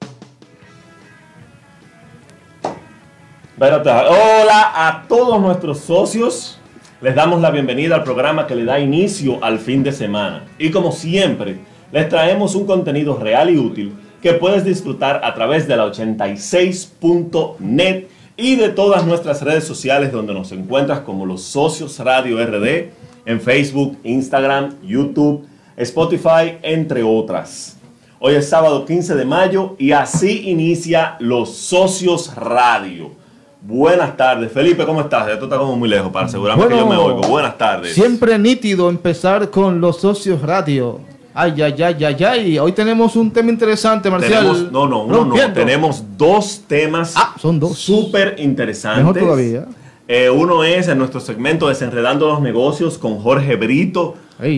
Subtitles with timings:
[3.60, 6.58] Hola a todos nuestros socios.
[7.02, 10.46] Les damos la bienvenida al programa que le da inicio al fin de semana.
[10.58, 11.60] Y como siempre,
[11.92, 18.06] les traemos un contenido real y útil que puedes disfrutar a través de la 86.net
[18.38, 22.90] y de todas nuestras redes sociales donde nos encuentras como los socios Radio RD
[23.26, 25.46] en Facebook, Instagram, YouTube,
[25.78, 27.78] Spotify, entre otras.
[28.20, 33.22] Hoy es sábado 15 de mayo y así inicia los socios radio
[33.64, 34.52] Buenas tardes.
[34.52, 35.28] Felipe, ¿cómo estás?
[35.28, 37.22] Esto está como muy lejos para asegurarme que yo me oigo.
[37.22, 37.94] Buenas tardes.
[37.94, 41.00] Siempre nítido empezar con los socios radio.
[41.34, 42.60] Ay, ay, ay, ay, ay.
[42.60, 44.70] Hoy tenemos un tema interesante, Marcial.
[44.72, 45.54] no, no, uno no.
[45.54, 47.14] Tenemos dos temas.
[47.16, 47.78] Ah, son dos.
[47.78, 49.04] Súper interesantes.
[49.04, 49.66] Mejor todavía.
[50.08, 54.16] Eh, uno es en nuestro segmento Desenredando los Negocios con Jorge Brito,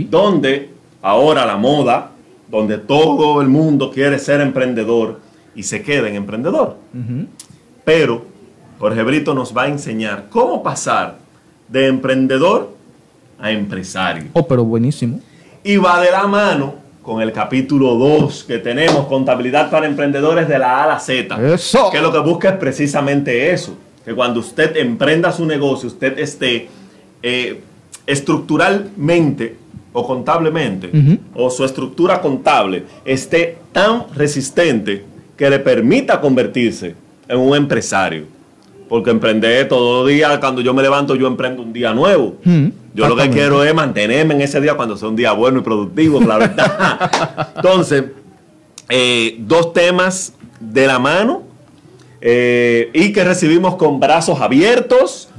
[0.09, 0.71] donde
[1.01, 2.11] ahora la moda,
[2.49, 5.19] donde todo el mundo quiere ser emprendedor
[5.55, 6.77] y se queda en emprendedor.
[7.85, 8.25] Pero
[8.79, 11.17] Jorge Brito nos va a enseñar cómo pasar
[11.67, 12.73] de emprendedor
[13.39, 14.29] a empresario.
[14.33, 15.19] Oh, pero buenísimo.
[15.63, 20.57] Y va de la mano con el capítulo 2 que tenemos, contabilidad para emprendedores de
[20.57, 21.53] la A a la Z.
[21.53, 21.89] Eso.
[21.91, 26.69] Que lo que busca es precisamente eso, que cuando usted emprenda su negocio, usted esté
[27.21, 27.61] eh,
[28.05, 29.57] estructuralmente
[29.93, 30.89] o contablemente,
[31.35, 35.05] o su estructura contable esté tan resistente
[35.37, 36.95] que le permita convertirse
[37.27, 38.25] en un empresario.
[38.87, 42.35] Porque emprender todos los días, cuando yo me levanto, yo emprendo un día nuevo.
[42.43, 45.59] Hmm, yo lo que quiero es mantenerme en ese día cuando sea un día bueno
[45.59, 46.45] y productivo, claro
[47.55, 48.05] Entonces,
[48.89, 51.43] eh, dos temas de la mano
[52.21, 55.29] eh, y que recibimos con brazos abiertos.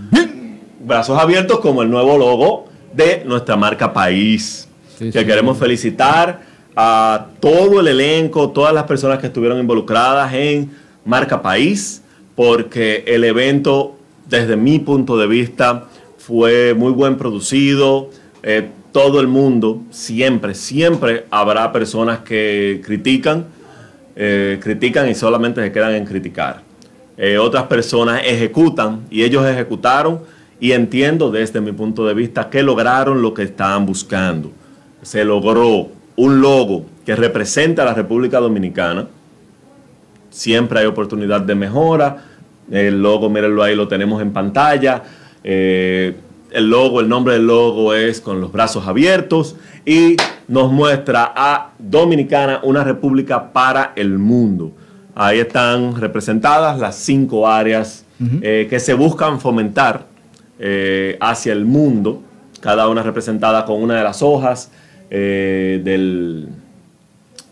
[0.80, 4.68] Brazos abiertos como el nuevo logo de nuestra marca País.
[4.98, 6.42] que queremos felicitar
[6.76, 10.70] a todo el elenco, todas las personas que estuvieron involucradas en
[11.04, 12.02] Marca País
[12.34, 13.96] porque el evento,
[14.28, 15.84] desde mi punto de vista,
[16.18, 18.10] fue muy buen producido.
[18.42, 23.46] Eh, todo el mundo, siempre, siempre habrá personas que critican,
[24.14, 26.62] eh, critican y solamente se quedan en criticar.
[27.16, 30.20] Eh, otras personas ejecutan y ellos ejecutaron
[30.60, 34.50] y entiendo desde mi punto de vista que lograron lo que estaban buscando.
[35.02, 39.08] Se logró un logo que representa a la República Dominicana,
[40.34, 42.24] siempre hay oportunidad de mejora.
[42.70, 45.02] El logo, mírenlo ahí, lo tenemos en pantalla.
[45.44, 46.16] Eh,
[46.50, 49.54] el logo, el nombre del logo es con los brazos abiertos
[49.86, 50.16] y
[50.48, 54.72] nos muestra a Dominicana, una república para el mundo.
[55.14, 58.04] Ahí están representadas las cinco áreas
[58.42, 60.06] eh, que se buscan fomentar
[60.58, 62.22] eh, hacia el mundo,
[62.60, 64.72] cada una representada con una de las hojas
[65.10, 66.48] del,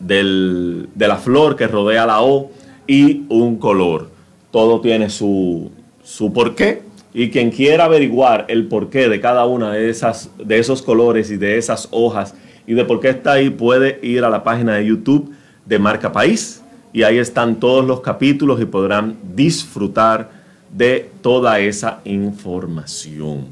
[0.00, 2.50] de la flor que rodea la O
[2.87, 4.10] y un color.
[4.50, 5.70] Todo tiene su,
[6.03, 6.82] su porqué
[7.15, 11.37] y quien quiera averiguar el porqué de cada una de, esas, de esos colores y
[11.37, 12.34] de esas hojas
[12.66, 15.32] y de por qué está ahí puede ir a la página de YouTube
[15.66, 16.62] de Marca País
[16.93, 20.31] y ahí están todos los capítulos y podrán disfrutar
[20.70, 23.47] de toda esa información.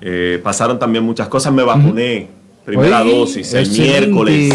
[0.00, 2.28] Eh, pasaron también muchas cosas, me vacuné,
[2.64, 4.52] primera dosis, el miércoles.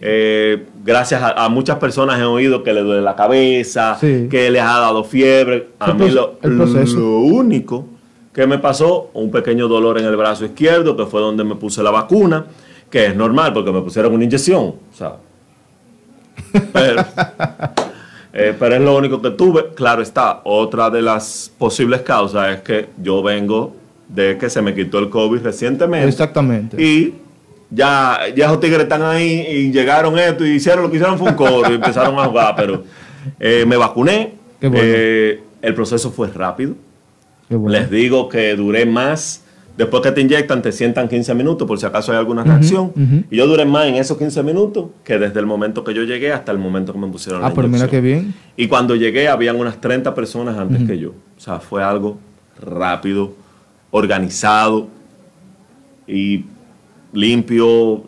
[0.00, 4.78] Eh, gracias a, muchas personas he oído que le duele la cabeza, que les ha
[4.78, 5.68] dado fiebre.
[5.78, 7.86] A mí lo, único
[8.32, 11.82] que me pasó, un pequeño dolor en el brazo izquierdo, que fue donde me puse
[11.82, 12.44] la vacuna,
[12.90, 14.74] que es normal porque me pusieron una inyección.
[18.36, 19.68] Eh, pero, es lo único que tuve.
[19.76, 23.76] Claro está, otra de las posibles causas es que yo vengo
[24.08, 26.08] de que se me quitó el COVID recientemente.
[26.08, 26.82] Exactamente.
[26.82, 27.14] Y
[27.74, 31.30] ya, ya esos tigres están ahí y llegaron esto y hicieron lo que hicieron fue
[31.30, 32.84] un coro y empezaron a jugar, pero
[33.40, 34.34] eh, me vacuné.
[34.60, 36.74] Eh, el proceso fue rápido.
[37.48, 37.76] Qué bueno.
[37.78, 39.42] Les digo que duré más.
[39.76, 42.92] Después que te inyectan, te sientan 15 minutos por si acaso hay alguna reacción.
[43.28, 46.32] Y yo duré más en esos 15 minutos que desde el momento que yo llegué
[46.32, 47.90] hasta el momento que me pusieron la Ah, pero mira inyección.
[48.02, 48.34] qué bien.
[48.56, 51.10] Y cuando llegué, habían unas 30 personas antes que yo.
[51.36, 52.18] O sea, fue algo
[52.64, 53.32] rápido,
[53.90, 54.86] organizado
[56.06, 56.44] y
[57.14, 58.04] limpio.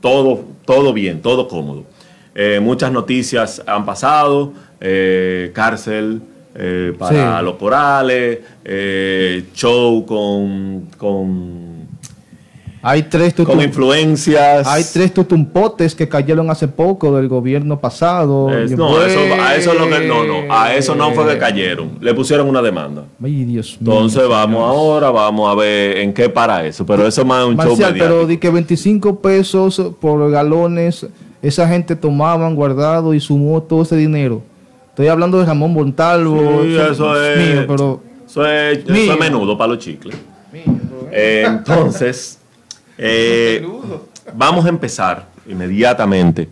[0.00, 1.84] Todo, todo bien, todo cómodo.
[2.34, 4.52] Eh, muchas noticias han pasado.
[4.82, 6.22] eh, cárcel
[6.54, 7.44] eh, para Sí.
[7.44, 8.38] los corales.
[9.52, 11.59] show con, con,
[12.82, 14.66] Hay tres con tutum- influencias.
[14.66, 18.50] hay tres tutumpotes que cayeron hace poco del gobierno pasado.
[18.56, 21.98] Es- no, eso, a eso es que, no, no, a eso no fue que cayeron.
[22.00, 23.04] Le pusieron una demanda.
[23.22, 23.92] Ay, Dios mío.
[23.92, 26.86] Entonces vamos ahora, vamos a ver en qué para eso.
[26.86, 28.26] Pero eso es más un show Marcial, pero mediático.
[28.28, 31.06] di que 25 pesos por galones,
[31.42, 34.40] esa gente tomaban guardado y sumó todo ese dinero.
[34.88, 36.62] Estoy hablando de Ramón Montalvo.
[36.64, 40.16] Sí, eso es, mío, pero eso es, eso es menudo para los chicles.
[41.12, 42.38] Eh, entonces,
[43.02, 43.66] eh,
[44.34, 46.48] vamos a empezar inmediatamente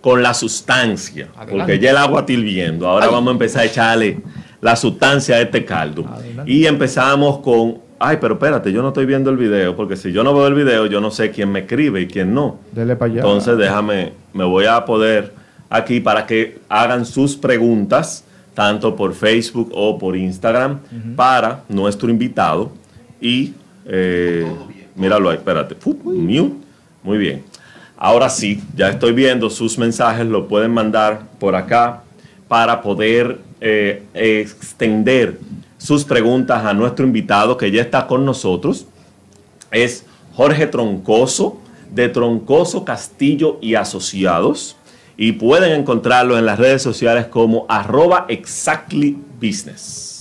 [0.00, 2.88] con la sustancia, porque ya el agua está hirviendo.
[2.88, 4.20] Ahora vamos a empezar a echarle
[4.60, 6.06] la sustancia a este caldo.
[6.08, 6.50] Adelante.
[6.50, 10.24] Y empezamos con, ay, pero espérate, yo no estoy viendo el video, porque si yo
[10.24, 12.58] no veo el video, yo no sé quién me escribe y quién no.
[12.72, 13.20] dele para allá.
[13.20, 15.34] Entonces déjame, me voy a poder
[15.68, 18.24] aquí para que hagan sus preguntas,
[18.54, 20.80] tanto por Facebook o por Instagram,
[21.14, 22.72] para nuestro invitado.
[23.20, 23.52] Y
[23.84, 24.50] eh,
[24.94, 25.74] míralo ahí, espérate.
[27.02, 27.44] Muy bien.
[27.96, 32.02] Ahora sí, ya estoy viendo sus mensajes, lo pueden mandar por acá
[32.48, 35.38] para poder eh, extender
[35.76, 38.86] sus preguntas a nuestro invitado que ya está con nosotros
[39.70, 40.04] es
[40.34, 41.58] Jorge Troncoso,
[41.90, 44.76] de Troncoso Castillo y Asociados.
[45.16, 50.19] Y pueden encontrarlo en las redes sociales como arroba exactly business.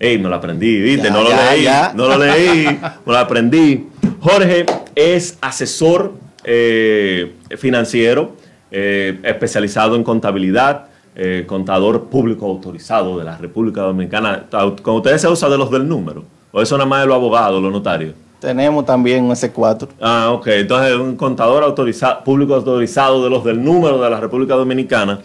[0.00, 1.08] Ey, me lo aprendí, ¿viste?
[1.08, 1.92] Ya, no lo ya, leí, ya.
[1.94, 3.88] no lo leí, me lo aprendí.
[4.20, 4.64] Jorge
[4.94, 6.12] es asesor
[6.44, 8.32] eh, financiero,
[8.70, 10.86] eh, especializado en contabilidad,
[11.16, 14.44] eh, contador público autorizado de la República Dominicana.
[14.82, 16.22] Con ustedes se usa de los del número,
[16.52, 18.14] o eso nada más de los abogados, los notarios.
[18.38, 19.88] Tenemos también un S4.
[20.00, 20.46] Ah, ok.
[20.46, 25.18] Entonces, un contador autorizado, público autorizado de los del número de la República Dominicana.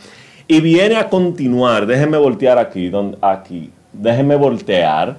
[0.48, 5.18] Y viene a continuar, déjenme voltear aquí, donde, aquí, déjenme voltear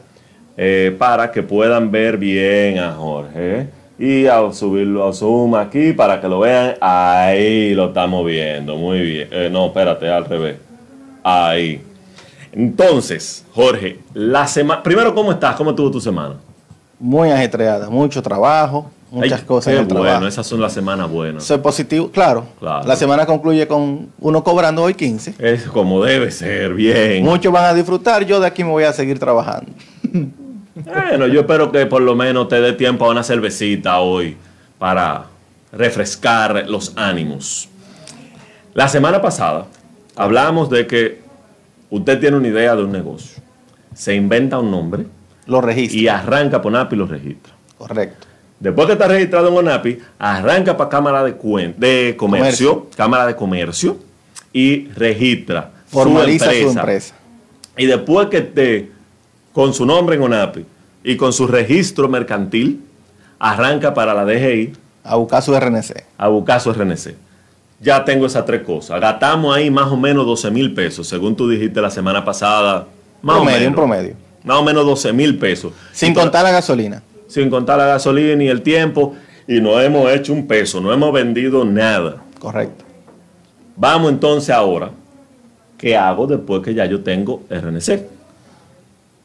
[0.57, 3.69] eh, para que puedan ver bien a Jorge.
[3.97, 6.75] Y a subirlo a Zoom aquí para que lo vean.
[6.81, 9.29] Ahí lo estamos viendo, muy bien.
[9.31, 10.57] Eh, no, espérate, al revés.
[11.23, 11.81] Ahí.
[12.53, 14.83] Entonces, Jorge, la semana.
[14.83, 15.55] Primero, ¿cómo estás?
[15.57, 16.35] ¿Cómo estuvo tu semana?
[16.99, 20.27] Muy ajetreada, mucho trabajo, muchas Ay, cosas qué en el bueno, trabajo.
[20.27, 21.45] esas son las semanas buenas.
[21.45, 22.47] Soy positivo, claro.
[22.59, 22.87] Claro.
[22.87, 25.35] La semana concluye con uno cobrando hoy 15.
[25.39, 27.25] Es como debe ser, bien.
[27.25, 29.71] Muchos van a disfrutar, yo de aquí me voy a seguir trabajando.
[30.75, 34.37] Bueno, yo espero que por lo menos te dé tiempo a una cervecita hoy
[34.77, 35.27] para
[35.73, 37.69] refrescar los ánimos.
[38.75, 39.67] La semana pasada
[40.17, 41.21] hablamos de que
[41.91, 43.41] usted tiene una idea de un negocio,
[43.95, 45.07] se inventa un nombre
[45.47, 46.01] Lo registro.
[46.01, 47.55] y arranca por y lo registra.
[47.79, 48.27] Correcto.
[48.65, 52.97] Después que está registrado en ONAPI, arranca para Cámara de, Cuen- de comercio, Comercio.
[52.97, 53.99] Cámara de Comercio,
[54.53, 56.81] y registra Formaliza su su empresa.
[56.81, 57.15] empresa.
[57.77, 58.91] Y después que esté
[59.53, 60.65] con su nombre en ONAPI
[61.05, 62.81] y con su registro mercantil,
[63.39, 64.73] arranca para la DGI
[65.05, 66.03] A buscar su RNC.
[66.17, 67.15] a buscar su RNC.
[67.81, 68.99] Ya tengo esas tres cosas.
[69.01, 72.87] Gastamos ahí más o menos 12 mil pesos, según tú dijiste la semana pasada.
[73.21, 73.69] Más Promedio, o menos.
[73.69, 74.15] un promedio.
[74.43, 75.73] Más o menos 12 mil pesos.
[75.93, 77.03] Sin Y contar la gasolina.
[77.35, 79.17] Sin contar la gasolina y el tiempo.
[79.49, 82.23] Y no hemos hecho un peso, no hemos vendido nada.
[82.39, 82.85] Correcto.
[83.75, 84.91] Vamos entonces ahora.
[85.77, 88.07] ¿Qué hago después que ya yo tengo RNC?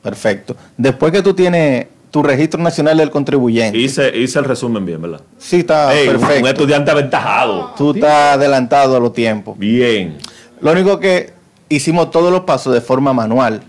[0.01, 0.55] Perfecto.
[0.75, 3.77] Después que tú tienes tu registro nacional del contribuyente.
[3.77, 5.21] Hice, hice el resumen bien, ¿verdad?
[5.37, 6.47] Sí, está Ey, un- un perfecto.
[6.49, 7.73] estudiante aventajado.
[7.77, 9.55] Tú estás adelantado a los tiempos.
[9.55, 10.17] Bien.
[10.61, 11.31] Lo único que
[11.69, 13.61] hicimos todos los pasos de forma manual.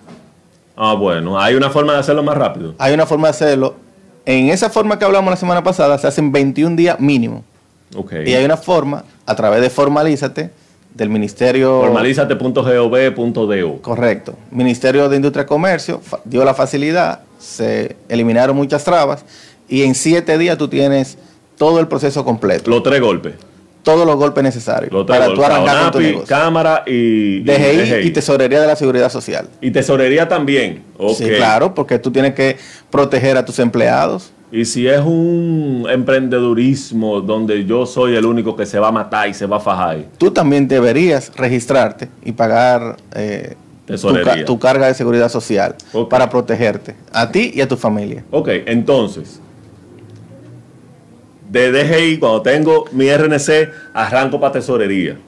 [0.76, 2.74] Ah, bueno, hay una forma de hacerlo más rápido.
[2.78, 3.74] Hay una forma de hacerlo.
[4.26, 7.44] En esa forma que hablamos la semana pasada, se hacen 21 días mínimo.
[8.24, 10.50] Y hay una forma, a través de Formalízate,
[10.94, 11.80] del Ministerio...
[11.80, 13.82] Formalízate.gov.do.
[13.82, 14.34] Correcto.
[14.50, 19.24] Ministerio de Industria y Comercio dio la facilidad, se eliminaron muchas trabas
[19.68, 21.16] y en siete días tú tienes
[21.56, 23.34] todo el proceso completo, Los tres golpes.
[23.82, 26.26] Todos los golpes necesarios Los para tú arrancar con tu negocio.
[26.28, 29.48] Cámara y, DGI y Tesorería de la Seguridad Social.
[29.60, 30.82] Y tesorería también.
[31.16, 32.56] Sí, claro, porque tú tienes que
[32.90, 34.32] proteger a tus empleados.
[34.52, 35.86] Y si es un
[36.40, 39.60] emprendedurismo donde yo soy el único que se va a matar y se va a
[39.60, 43.54] fajar, Tú también deberías registrarte y pagar eh,
[43.86, 44.34] tu, Tesorería.
[44.34, 45.74] ca- tu carga de seguridad social
[46.08, 48.24] para protegerte a ti y a tu familia.
[48.30, 49.40] Ok, entonces,
[51.50, 55.18] de DGI, cuando tengo mi RNC, arranco para tesorería.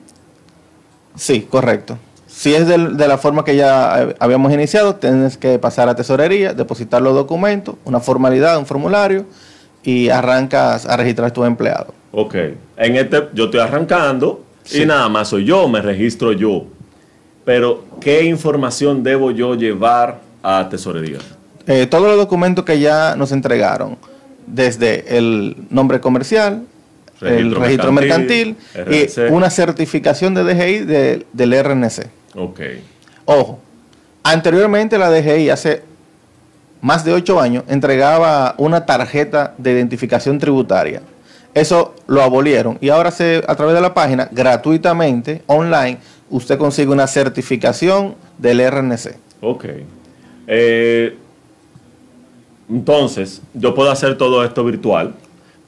[1.17, 1.99] Sí, correcto.
[2.27, 5.95] Si es del- de, la forma que ya eh, habíamos iniciado, tienes que pasar a
[5.95, 9.27] tesorería, depositar los documentos, una formalidad, un formulario
[9.83, 11.93] y arrancas a registrar a tus empleados.
[12.13, 12.35] Ok,
[12.77, 14.83] en este yo estoy arrancando Sí.
[14.83, 16.65] y nada más soy yo, me registro yo.
[17.45, 21.19] Pero, ¿qué información debo yo llevar a tesorería?
[21.67, 23.97] Eh, todos los documentos que ya nos entregaron,
[24.47, 26.63] desde el nombre comercial,
[27.21, 32.07] el Registro mercantil, mercantil, y una certificación de DGI de- del RNC.
[32.35, 32.61] Ok,
[33.25, 33.61] Ojo,
[34.25, 35.83] anteriormente la DGI hace
[36.81, 41.03] más de ocho años entregaba una tarjeta de identificación tributaria.
[41.55, 45.99] Eso lo abolieron y ahora se, a través de la página, gratuitamente, online,
[46.31, 49.17] usted consigue una certificación del RNC.
[49.43, 49.65] ok.
[50.49, 51.17] Eh,
[52.73, 55.13] entonces, yo puedo hacer todo esto virtual,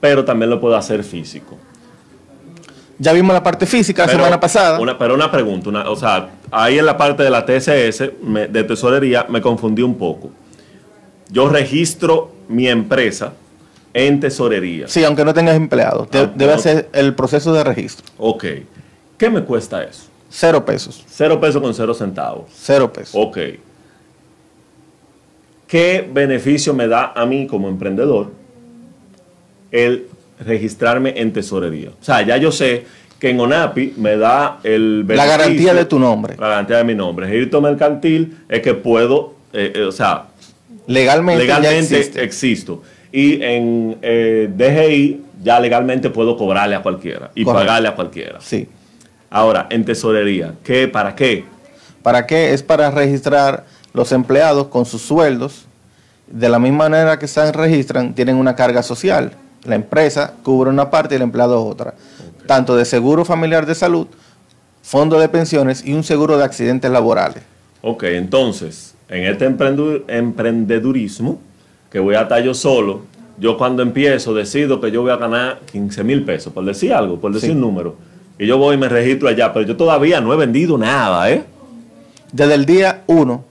[0.00, 1.58] pero también lo puedo hacer físico.
[2.98, 4.78] Ya vimos la parte física la semana pasada.
[4.80, 8.46] Una, pero una pregunta, una- o sea, ahí en la parte de la TSS me-
[8.46, 10.30] de tesorería me confundí un poco.
[11.28, 13.32] Yo registro mi empresa
[13.92, 14.86] en tesorería.
[14.86, 16.58] Sí, aunque no tengas Ah, debe no.
[16.58, 18.06] hacer el proceso de registro.
[18.18, 18.44] Ok.
[19.18, 20.04] ¿Qué me cuesta eso?
[20.30, 21.04] Cero pesos.
[21.08, 22.44] Cero pesos con cero centavos.
[22.54, 23.12] Cero pesos.
[23.14, 23.38] Ok.
[25.74, 28.30] ¿Qué beneficio me da a mí como emprendedor
[29.72, 30.06] el
[30.38, 31.88] registrarme en tesorería?
[32.00, 32.84] O sea, ya yo sé
[33.18, 36.36] que en ONAPI me da el La beneficio- garantía de tu nombre.
[36.38, 37.26] La garantía de mi nombre.
[37.26, 40.26] Registro mercantil es que puedo, eh, eh, o sea,
[40.86, 42.84] Legalmente, legalmente existo.
[43.10, 47.66] Y en eh, DGI ya legalmente puedo cobrarle a cualquiera y Correcto.
[47.66, 48.40] pagarle a cualquiera.
[48.40, 48.68] Sí.
[49.28, 51.44] Ahora, en tesorería, ¿qué, ¿para qué?
[52.00, 52.52] ¿Para qué?
[52.54, 55.64] Es para registrar los empleados con sus sueldos.
[56.26, 59.32] De la misma manera que se registran, tienen una carga social.
[59.64, 61.94] La empresa cubre una parte y el empleado otra.
[62.46, 64.06] Tanto de seguro familiar de salud,
[64.82, 67.42] fondo de pensiones y un seguro de accidentes laborales.
[67.80, 69.46] Ok, entonces, en este
[70.08, 71.38] emprendedurismo,
[71.90, 73.02] que voy a estar yo solo,
[73.38, 77.20] yo cuando empiezo decido que yo voy a ganar 15 mil pesos, por decir algo,
[77.20, 77.54] por decir Sí.
[77.54, 77.96] un número.
[78.38, 81.44] Y yo voy y me registro allá, pero yo todavía no he vendido nada, ¿eh?
[82.32, 83.44] Desde el día 1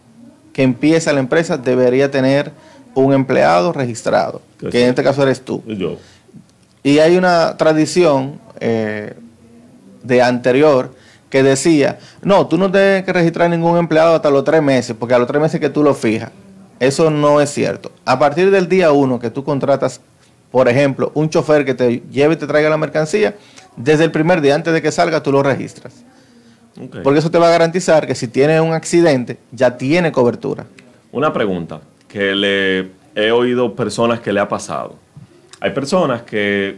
[0.53, 2.51] que empieza la empresa, debería tener
[2.93, 4.77] un empleado registrado, Que sí.
[4.81, 5.63] en este caso eres tú.
[5.65, 5.97] Yo.
[6.83, 9.13] Y hay una tradición eh,
[10.03, 10.93] de anterior
[11.29, 15.15] que decía, no, tú no tienes que registrar ningún empleado hasta los tres meses, porque
[15.15, 16.29] a los tres meses que tú lo fijas.
[16.79, 17.91] Eso no es cierto.
[18.05, 20.01] A partir del día uno que tú contratas,
[20.51, 23.35] por ejemplo, un chofer que te lleve y te traiga la mercancía,
[23.75, 25.93] desde el primer día antes de que salga tú lo registras.
[27.03, 30.65] Porque eso te va a garantizar que si tiene un accidente, ya tiene cobertura.
[31.11, 34.95] Una pregunta que le he oído personas que le ha pasado.
[35.59, 36.77] Hay personas que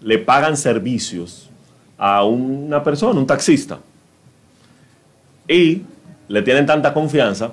[0.00, 1.50] le pagan servicios
[1.98, 3.78] a una persona, un taxista,
[5.46, 5.82] y
[6.28, 7.52] le tienen tanta confianza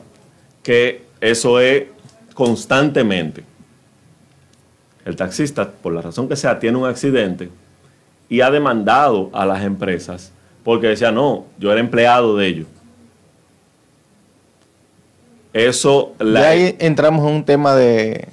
[0.63, 1.83] que eso es
[2.33, 3.43] constantemente.
[5.05, 7.49] El taxista, por la razón que sea, tiene un accidente
[8.29, 10.31] y ha demandado a las empresas
[10.63, 12.67] porque decía, no, yo era empleado de ellos.
[15.51, 18.27] Eso la, ahí entramos en un tema de,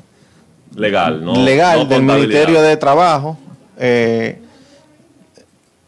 [0.75, 1.35] legal, ¿no?
[1.35, 2.03] legal no del.
[2.03, 3.39] Ministerio de Trabajo.
[3.79, 4.39] eh,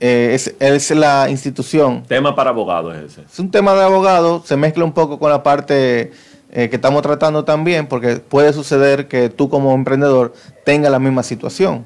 [0.01, 2.05] eh, es, es la institución.
[2.05, 3.23] Tema para abogados es ese.
[3.23, 6.13] Es un tema de abogado, se mezcla un poco con la parte
[6.53, 10.33] eh, que estamos tratando también, porque puede suceder que tú como emprendedor
[10.65, 11.85] tengas la misma situación.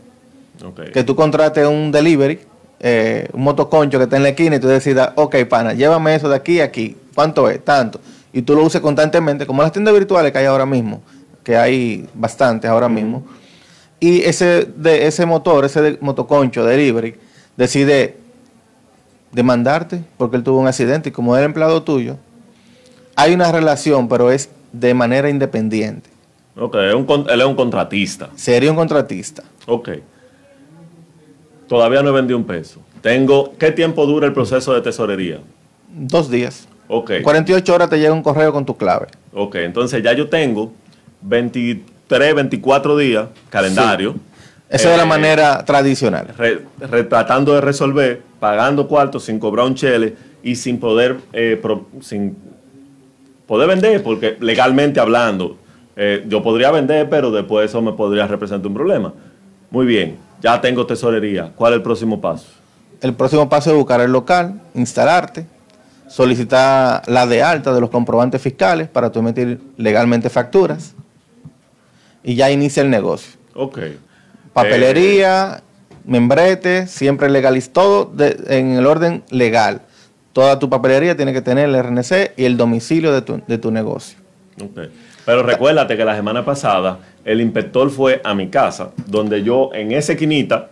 [0.93, 2.39] Que tú contrates un delivery,
[2.83, 6.29] eh, un motoconcho que está en la esquina y tú decidas, ok, pana, llévame eso
[6.29, 6.97] de aquí a aquí.
[7.15, 7.65] ¿Cuánto es?
[7.65, 8.01] Tanto.
[8.33, 11.01] Y tú lo uses constantemente, como las tiendas virtuales que hay ahora mismo,
[11.45, 13.23] que hay bastantes ahora mismo.
[14.01, 17.15] Y ese, de, ese motor, ese de- motoconcho, delivery,
[17.57, 18.17] decide
[19.31, 22.17] demandarte porque él tuvo un accidente y como era empleado tuyo,
[23.17, 26.11] hay una relación, pero es de manera independiente.
[26.57, 28.31] Ok, un él es un contratista.
[28.35, 29.43] Sería un contratista.
[29.67, 29.91] Ok.
[31.73, 32.81] Todavía no he vendido un peso.
[33.01, 35.39] Tengo, ¿qué tiempo dura el proceso de tesorería?
[35.89, 36.69] Dos días.
[36.87, 37.13] Ok.
[37.23, 39.07] 48 horas te llega un correo con tu clave.
[39.33, 40.71] Ok, entonces ya yo tengo
[41.23, 44.17] 23, 24 días, calendario.
[44.69, 46.27] Esa es la Eh, manera tradicional.
[46.37, 51.59] re- re- tratando de resolver, pagando cuartos sin cobrar un chele y sin poder, eh,
[51.63, 52.37] pro- sin
[53.47, 55.57] poder vender, porque legalmente hablando,
[55.97, 59.15] eh, yo podría vender, pero después eso me podría representar un problema.
[59.73, 61.51] Muy bien, ya tengo tesorería.
[61.57, 62.47] ¿Cuál es el próximo paso?
[63.01, 65.47] El próximo paso es buscar el local, instalarte,
[66.09, 70.93] solicitar la de alta de los comprobantes fiscales para tú emitir legalmente facturas
[72.23, 73.33] y ya inicia el negocio.
[73.55, 73.79] Ok.
[74.53, 75.63] Papelería,
[76.05, 79.81] membrete, siempre legaliz, todo de- en el orden legal.
[80.33, 83.71] Toda tu papelería tiene que tener el RNC y el domicilio de tu, de tu
[83.71, 84.19] negocio.
[85.25, 89.93] Pero recuérdate que la semana pasada el inspector fue a mi casa, donde yo en
[89.93, 90.71] esa esquinita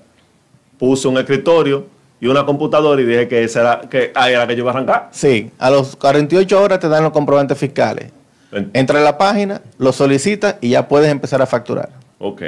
[0.78, 1.86] puse un escritorio
[2.20, 4.74] y una computadora y dije que esa era, que ahí era que yo iba a
[4.74, 5.08] arrancar.
[5.12, 8.10] Sí, a los 48 horas te dan los comprobantes fiscales.
[8.52, 11.88] En- Entra a la página, lo solicitas y ya puedes empezar a facturar.
[12.18, 12.42] Ok.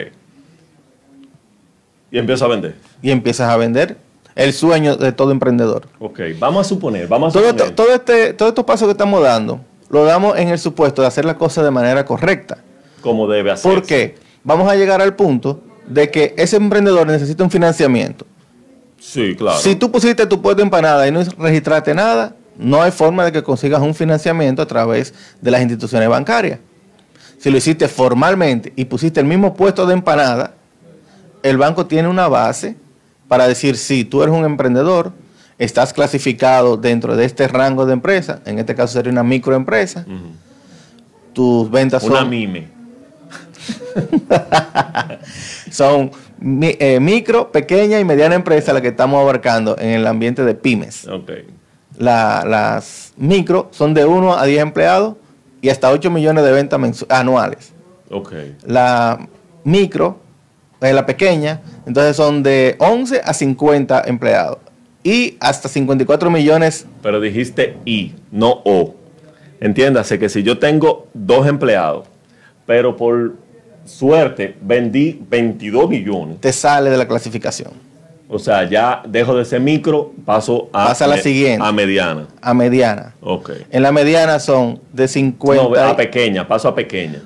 [2.10, 2.74] Y empiezo a vender.
[3.00, 3.96] Y empiezas a vender
[4.34, 5.86] el sueño de todo emprendedor.
[5.98, 6.20] Ok.
[6.38, 7.70] Vamos a suponer, vamos a Todo, suponer.
[7.70, 9.60] esto- todo este, todos estos pasos que estamos dando,
[9.92, 12.58] lo damos en el supuesto de hacer las cosas de manera correcta.
[13.02, 13.70] como debe hacer.
[13.70, 14.16] ¿Por qué?
[14.42, 18.26] Vamos a llegar al punto de que ese emprendedor necesita un financiamiento.
[18.98, 19.58] Sí, claro.
[19.58, 23.32] Si tú pusiste tu puesto de empanada y no registraste nada, no hay forma de
[23.32, 26.58] que consigas un financiamiento a través de las instituciones bancarias.
[27.38, 30.54] Si lo hiciste formalmente y pusiste el mismo puesto de empanada,
[31.42, 32.76] el banco tiene una base
[33.28, 35.12] para decir si tú eres un emprendedor,
[35.64, 40.04] estás clasificado dentro de este rango de empresa, en este caso sería una microempresa,
[41.32, 42.68] tus ventas Una son mime.
[45.70, 50.54] son eh, micro, pequeña y mediana empresa las que estamos abarcando en el ambiente de
[50.54, 51.06] pymes.
[51.96, 55.14] La- las micro son de 1 a 10 empleados
[55.60, 57.72] y hasta 8 millones de ventas anuales.
[58.10, 58.32] Ok.
[58.66, 59.28] La
[59.62, 60.18] micro,
[60.80, 64.58] eh, la pequeña, entonces son de 11 a 50 empleados
[65.04, 66.86] y hasta 54 millones.
[67.02, 68.94] Pero dijiste I, no O.
[69.60, 72.06] Entiéndase que si yo tengo dos empleados,
[72.66, 73.34] pero por
[73.84, 77.70] suerte vendí 22 millones, Te sale de la clasificación.
[78.28, 81.64] o sea, ya dejo de ser micro, paso a, Pasa a la siguiente.
[81.66, 82.26] a mediana.
[82.40, 83.14] A mediana.
[83.20, 83.50] Ok.
[83.70, 85.62] En la mediana son de 50.
[85.62, 87.20] No, a pequeña, paso a pequeña.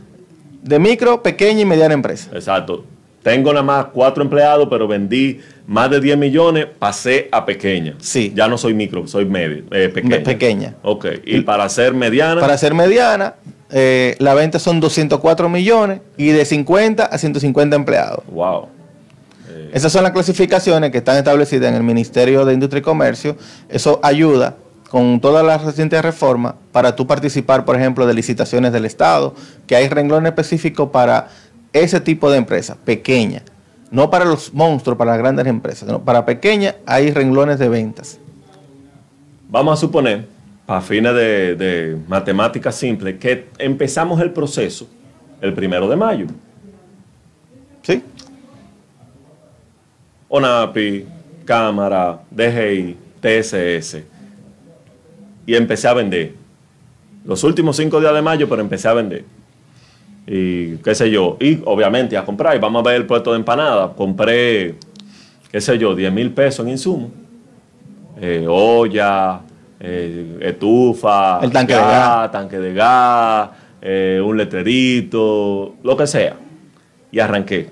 [0.63, 2.31] de micro, pequeña y mediana empresa.
[2.35, 2.85] Exacto.
[3.27, 7.97] Tengo nada más cuatro empleados, pero vendí más de 10 millones, pasé a pequeña.
[7.99, 8.33] Sí.
[8.33, 10.77] Ya no soy micro, soy medio, eh, pequeña.
[10.85, 11.07] Ok.
[11.25, 13.35] Y para ser mediana, Para ser mediana,
[13.73, 18.23] eh, la venta son 204 millones y de 50 a 150 empleados.
[18.31, 18.69] wow.
[19.73, 23.37] Esas son las clasificaciones que están establecidas en el Ministerio de Industria y Comercio.
[23.69, 24.55] Eso ayuda
[24.89, 29.35] con todas las recientes reformas para tú participar, por ejemplo, de licitaciones del Estado,
[29.67, 31.29] que hay renglones específicos para
[31.73, 33.43] ese tipo de empresas, pequeñas.
[33.91, 38.19] No para los monstruos, para las grandes empresas, sino para pequeñas hay renglones de ventas.
[39.49, 40.27] Vamos a suponer,
[40.67, 44.89] a fines de, de matemática simple, que empezamos el proceso
[45.41, 46.27] el primero de mayo.
[47.83, 48.03] ¿Sí?
[50.29, 51.07] ONAPI,
[51.45, 54.03] Cámara, DGI, TSS.
[55.47, 56.35] Y empecé a vender.
[57.25, 59.25] Los últimos cinco días de mayo, pero empecé a vender.
[60.27, 61.37] Y qué sé yo.
[61.41, 62.57] Y obviamente a comprar.
[62.57, 63.93] Y vamos a ver el puesto de empanada.
[63.95, 64.75] Compré,
[65.51, 67.11] qué sé yo, 10 mil pesos en insumos.
[68.21, 69.41] Eh, olla,
[69.79, 72.33] eh, estufa, El tanque de gas.
[72.33, 73.51] tanque de gas,
[73.83, 76.37] eh, un letrerito, lo que sea.
[77.13, 77.71] Y arranqué.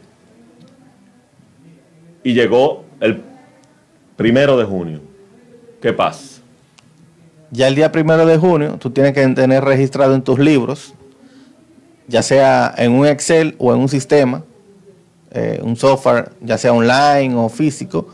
[2.22, 3.20] Y llegó el
[4.16, 5.00] primero de junio.
[5.80, 6.40] ¿Qué pasa?
[7.50, 10.94] Ya el día primero de junio, tú tienes que tener registrado en tus libros,
[12.06, 14.42] ya sea en un Excel o en un sistema,
[15.30, 18.08] eh, un software, ya sea online o físico,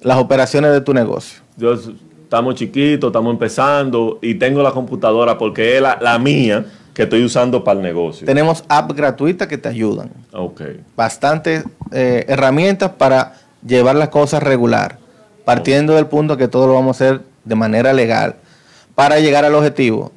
[0.00, 1.40] las operaciones de tu negocio.
[1.56, 1.74] Yo,
[2.22, 7.24] estamos chiquitos, estamos empezando y tengo la computadora porque es la, la mía que estoy
[7.24, 8.26] usando para el negocio.
[8.26, 10.10] Tenemos apps gratuitas que te ayudan.
[10.32, 10.62] Ok.
[10.96, 13.34] Bastantes eh, herramientas para
[13.66, 14.98] llevar las cosas regular,
[15.44, 18.36] partiendo del punto que todo lo vamos a hacer de manera legal,
[18.94, 20.12] para llegar al objetivo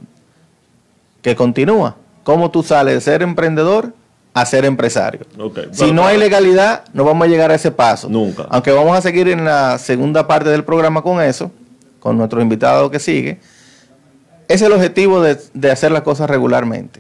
[1.22, 1.96] que continúa.
[2.26, 3.94] ¿Cómo tú sales de ser emprendedor
[4.34, 5.22] a ser empresario?
[5.72, 8.10] Si no hay legalidad, no vamos a llegar a ese paso.
[8.10, 8.48] Nunca.
[8.50, 11.52] Aunque vamos a seguir en la segunda parte del programa con eso,
[12.00, 13.40] con nuestro invitado que sigue.
[14.48, 17.00] Es el objetivo de, de hacer las cosas regularmente.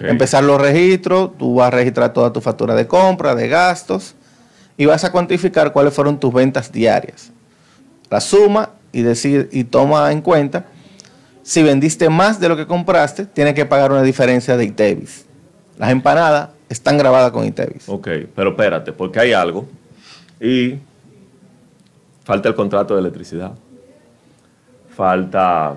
[0.00, 4.16] Empezar los registros, tú vas a registrar toda tu factura de compra, de gastos,
[4.76, 7.32] y vas a cuantificar cuáles fueron tus ventas diarias.
[8.10, 10.66] La suma y, decir, y toma en cuenta,
[11.44, 15.26] si vendiste más de lo que compraste, tienes que pagar una diferencia de ITEVIS.
[15.76, 17.88] Las empanadas están grabadas con ITEVIS.
[17.88, 19.68] Ok, pero espérate, porque hay algo.
[20.40, 20.76] Y
[22.24, 23.52] falta el contrato de electricidad.
[24.96, 25.74] Falta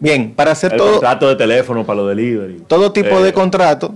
[0.00, 2.64] Bien, para hacer el todo, contrato de teléfono para los delivery.
[2.66, 3.94] todo tipo Eh, de contrato,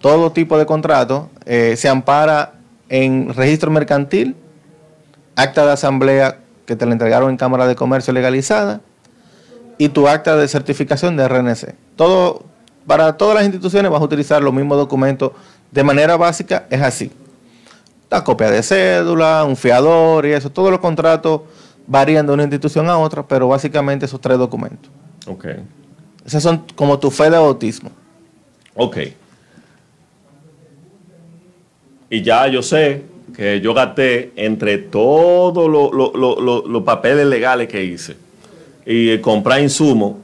[0.00, 2.54] todo tipo de contrato eh, se ampara
[2.88, 4.34] en registro mercantil,
[5.36, 8.80] acta de asamblea que te la entregaron en Cámara de Comercio legalizada
[9.78, 11.74] y tu acta de certificación de RNC.
[11.96, 12.44] Todo,
[12.86, 15.32] para todas las instituciones vas a utilizar los mismos documentos
[15.70, 17.10] de manera básica, es así.
[18.10, 21.42] La copia de cédula, un fiador y eso, todos los contratos
[21.86, 24.90] varían de una institución a otra, pero básicamente esos tres documentos.
[25.26, 25.46] Ok.
[26.24, 27.90] Esas son como tu fe de bautismo.
[28.74, 28.98] Ok.
[32.10, 33.02] Y ya yo sé
[33.34, 38.16] que yo gasté entre todos los lo- lo- lo- los papeles legales que hice
[38.86, 40.16] y comprar insumos,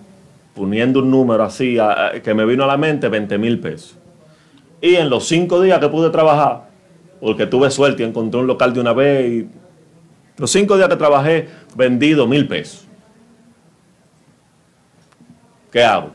[0.54, 3.96] poniendo un número así a- a- que me vino a la mente, 20 mil pesos.
[4.82, 6.68] Y en los cinco días que pude trabajar,
[7.20, 9.48] porque tuve suerte y encontré un local de una vez, y
[10.38, 12.86] los cinco días que trabajé, vendí dos mil pesos.
[15.70, 16.10] ¿Qué hago?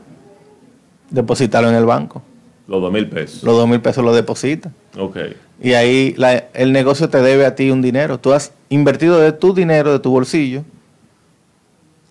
[1.10, 2.22] Depositarlo en el banco.
[2.68, 3.42] Los dos mil pesos.
[3.42, 4.72] Los dos mil pesos los depositas.
[4.98, 5.16] Ok.
[5.62, 8.18] Y ahí la- el negocio te debe a ti un dinero.
[8.18, 10.62] Tú has invertido de tu dinero, de tu bolsillo,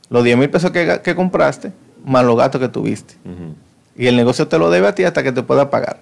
[0.10, 1.72] los 10 mil pesos que, compraste,
[2.06, 3.15] más los gastos que tuviste.
[3.98, 5.98] Y el negocio te lo debe a ti hasta que te pueda pagar.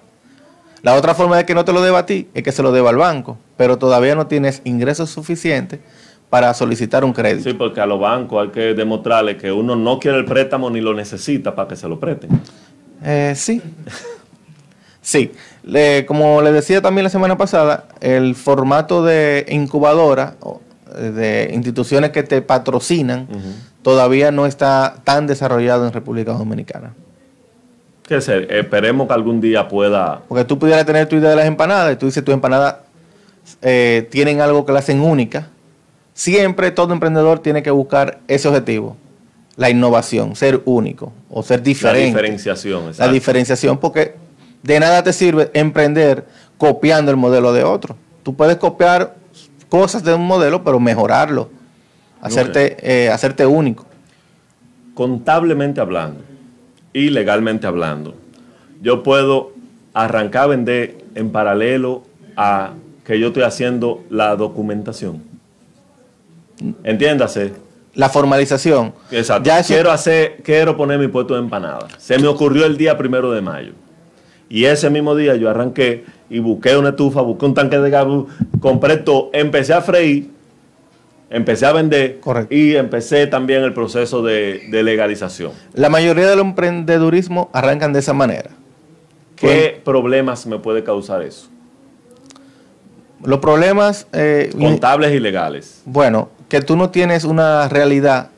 [0.82, 2.70] La otra forma de que no te lo deba a ti es que se lo
[2.72, 5.80] deba al banco, pero todavía no tienes ingresos suficientes
[6.28, 7.48] para solicitar un crédito.
[7.48, 10.80] Sí, porque a los bancos hay que demostrarle que uno no quiere el préstamo ni
[10.80, 12.30] lo necesita para que se lo presten.
[13.02, 13.62] Eh, sí.
[15.00, 15.32] Sí.
[15.64, 20.36] Le- como le decía también la semana pasada, el formato de incubadora,
[20.96, 23.28] eh, de instituciones que te patrocinan,
[23.84, 26.94] todavía no está tan desarrollado en República Dominicana.
[28.08, 30.22] Que se, esperemos que algún día pueda.
[30.26, 32.76] Porque tú pudieras tener tu idea de las empanadas y tú dices, tus empanadas
[33.62, 35.48] eh, tienen algo que la hacen única.
[36.14, 38.96] Siempre todo emprendedor tiene que buscar ese objetivo,
[39.56, 42.06] la innovación, ser único o ser La diferente.
[42.06, 42.84] diferenciación.
[42.84, 43.12] la exacto.
[43.12, 44.14] diferenciación, porque
[44.62, 46.24] de nada te sirve emprender
[46.56, 47.96] copiando el modelo de otro.
[48.22, 49.14] Tú puedes copiar
[49.68, 51.50] cosas de un modelo, pero mejorarlo,
[52.24, 53.86] hacerte, eh, hacerte único.
[54.94, 56.20] Contablemente hablando
[56.92, 58.14] y legalmente hablando,
[58.80, 59.52] yo puedo
[59.92, 62.02] arrancar a vender en paralelo
[62.36, 62.72] a
[63.04, 65.22] que yo estoy haciendo la documentación.
[66.84, 67.52] Entiéndase.
[67.94, 68.92] La formalización.
[69.10, 69.44] Exacto.
[69.46, 71.86] Ya eso- Quiero hacer, quiero poner mi puesto de empanada.
[71.98, 73.72] Se me ocurrió el día primero de mayo.
[74.48, 78.06] Y ese mismo día yo arranqué y busqué una estufa, busqué un tanque de gas,
[78.60, 80.30] compré todo, empecé a freír,
[81.34, 82.54] empecé a vender Correcto.
[82.54, 85.52] y empecé también el proceso de, de legalización.
[85.74, 88.50] La mayoría del emprendedurismo arrancan de esa manera.
[89.36, 91.48] ¿Qué problemas me puede causar eso?
[93.22, 95.82] Los problemas, eh, Contables y legales.
[95.86, 98.28] bueno, que tú no tienes una realidad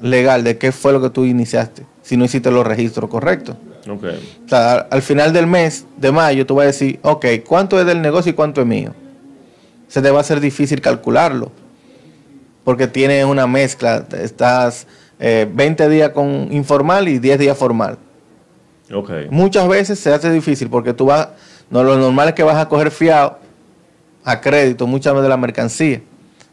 [0.00, 3.56] legal de qué fue lo que tú iniciaste, si no hiciste los registros correctos.
[3.88, 4.04] Ok.
[4.46, 7.78] O sea, al- al final del mes de mayo tú vas a decir, ok, ¿cuánto
[7.80, 8.94] es del negocio y cuánto es mío?
[9.88, 11.52] Se te va a hacer difícil calcularlo,
[12.64, 14.86] porque tiene una mezcla, estás
[15.18, 17.98] eh, 20 días con informal y 10 días formal.
[18.92, 19.10] Ok.
[19.30, 21.28] Muchas veces se hace difícil porque tú vas,
[21.70, 23.38] no, lo normal es que vas a coger fiado
[24.24, 26.00] a crédito muchas veces de la mercancía.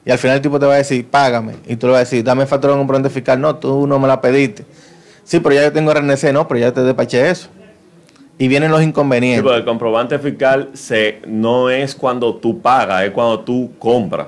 [0.05, 1.53] Y al final el tipo te va a decir, págame.
[1.67, 3.39] Y tú le vas a decir, dame factura de comprobante fiscal.
[3.39, 4.65] No, tú no me la pediste.
[5.23, 6.31] Sí, pero ya yo tengo RNC.
[6.33, 7.49] No, pero ya te despaché eso.
[8.37, 9.43] Y vienen los Sí, inconvenientes.
[9.43, 14.27] porque el comprobante fiscal se, no es cuando tú pagas, es cuando tú compras.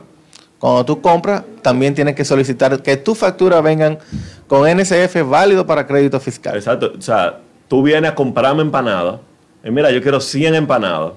[0.62, 3.98] Cuando tú compras, también tienes que solicitar que tus facturas vengan
[4.46, 6.56] con NSF válido para crédito fiscal.
[6.56, 6.94] Exacto.
[6.96, 9.20] O sea, tú vienes a comprarme empanada.
[9.64, 11.14] Y mira, yo quiero 100 empanadas.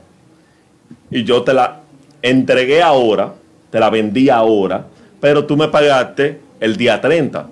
[1.10, 1.80] Y yo te la
[2.22, 3.34] entregué ahora,
[3.70, 4.86] te la vendí ahora,
[5.20, 7.46] pero tú me pagaste el día 30.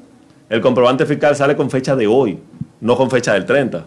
[0.48, 2.38] El comprobante fiscal sale con fecha de hoy,
[2.80, 3.84] no con fecha del 30.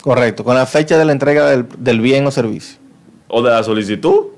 [0.00, 2.78] Correcto, con la fecha de la entrega del, del bien o servicio.
[3.28, 4.33] O de la solicitud.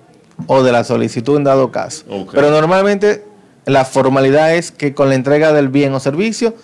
[0.47, 2.05] O de la solicitud en dado caso.
[2.33, 3.25] Pero normalmente
[3.65, 6.55] la formalidad es que con la entrega del bien o servicio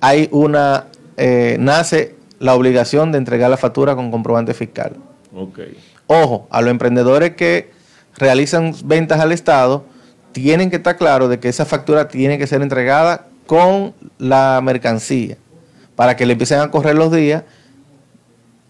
[0.00, 4.92] hay una, eh, nace la obligación de entregar la factura con comprobante fiscal.
[5.34, 5.60] Ok.
[6.06, 7.70] Ojo, a los emprendedores que
[8.16, 9.84] realizan ventas al Estado,
[10.32, 15.36] tienen que estar claros de que esa factura tiene que ser entregada con la mercancía,
[15.96, 17.44] para que le empiecen a correr los días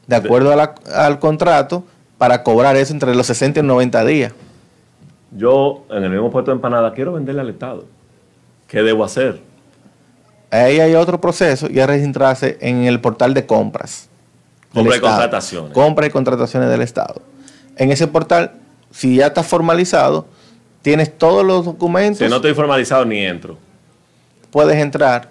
[0.06, 1.84] de acuerdo a la- al contrato
[2.24, 4.32] para cobrar eso entre los 60 y 90 días.
[5.32, 7.84] Yo, en el mismo puesto de empanada, quiero venderle al Estado.
[8.66, 9.42] ¿Qué debo hacer?
[10.50, 14.08] Ahí hay otro proceso y es registrarse en el portal de compras.
[14.72, 15.12] Compra y Estado.
[15.12, 15.72] contrataciones.
[15.74, 17.20] Compra y contrataciones del Estado.
[17.76, 18.52] En ese portal,
[18.90, 20.26] si ya está formalizado,
[20.80, 23.58] tienes todos los documentos, Si no estoy formalizado, ni entro.
[24.50, 25.28] puedes entrar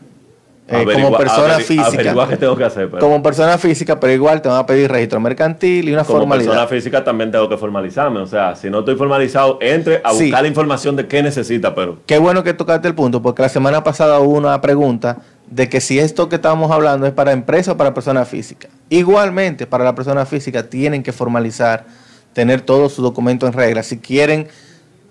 [0.68, 2.28] eh, como persona física.
[2.30, 2.90] qué tengo que hacer.
[2.90, 6.20] Pero Como persona física, pero igual te van a pedir registro mercantil y una como
[6.20, 6.52] formalidad.
[6.52, 8.20] persona física también tengo que formalizarme.
[8.22, 10.26] O sea, si no estoy formalizado, entre a Sí.
[10.26, 13.50] buscar la información de qué necesita, pero Qué bueno que tocaste el punto, porque la
[13.50, 15.18] semana pasada hubo una pregunta
[15.50, 18.70] de que si esto que estamos hablando es para empresa o para persona física.
[18.90, 21.86] Igualmente, para la persona física tienen que formalizar,
[22.32, 24.48] tener todos sus documentos en regla si quieren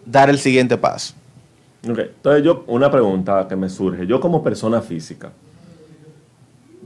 [0.07, 1.15] dar el siguiente paso.
[1.89, 4.07] Ok, Entonces yo, una pregunta que me surge.
[4.07, 5.31] Yo como persona física,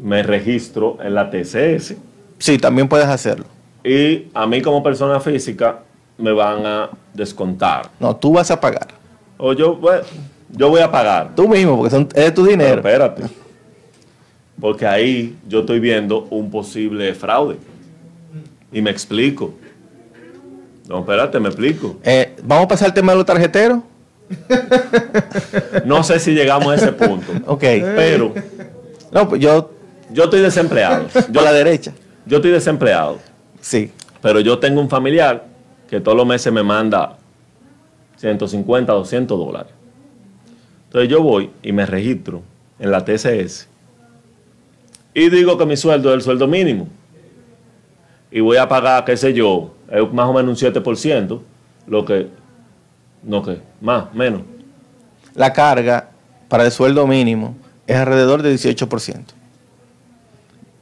[0.00, 1.94] me registro en la TCS
[2.38, 3.46] Sí, también puedes hacerlo.
[3.84, 5.78] y a mí como persona física
[6.18, 7.90] me van a descontar.
[8.00, 8.88] No, tú vas a pagar.
[9.38, 10.02] O yo, bueno,
[10.50, 11.34] yo voy a pagar.
[11.34, 12.76] Tú mismo, porque son, es tu Pero dinero.
[12.76, 13.22] espérate.
[14.60, 17.56] Porque ahí yo estoy viendo un posible fraude.
[18.72, 19.52] Y me explico.
[20.88, 21.96] No, espérate, me explico.
[22.02, 23.80] Eh, Vamos a pasar al tema de los tarjeteros.
[25.84, 27.32] No sé si llegamos a ese punto.
[27.46, 27.60] Ok.
[27.60, 28.32] Pero
[29.12, 29.70] No, pues yo,
[30.10, 31.06] yo estoy desempleado.
[31.30, 31.92] yo a la derecha.
[32.26, 33.18] yo estoy desempleado.
[33.60, 33.90] Sí.
[34.22, 35.44] Pero yo tengo un familiar
[35.88, 37.16] que todos los meses me manda
[38.16, 39.72] 150, 200 dólares.
[40.86, 42.42] Entonces yo voy y me registro
[42.78, 43.68] en la TCS
[45.18, 46.88] y digo que mi sueldo es el sueldo mínimo.
[48.30, 49.74] Y voy a pagar, qué sé yo,
[50.12, 51.40] más o menos un 7%,
[51.86, 52.28] lo que,
[53.22, 54.42] no que, más, menos.
[55.34, 56.10] La carga
[56.48, 59.35] para el sueldo mínimo es alrededor del 18%.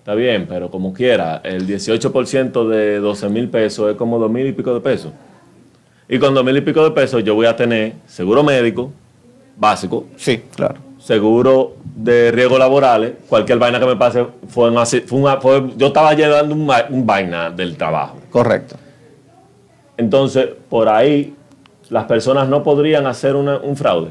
[0.04, 4.46] Está bien, pero como quiera, el 18% de 12 mil pesos es como 2 mil
[4.46, 5.12] y pico de pesos.
[6.06, 8.92] Y con 2 mil y pico de pesos yo voy a tener seguro médico
[9.56, 10.74] básico, Sí, claro.
[10.98, 14.84] seguro de riesgos laborales, cualquier vaina que me pase fue, una-
[15.40, 18.18] fue- yo estaba llevando un, vaina del trabajo.
[18.30, 18.76] Correcto.
[19.96, 21.34] Entonces, por ahí,
[21.88, 24.10] las personas no podrían hacer una- un fraude.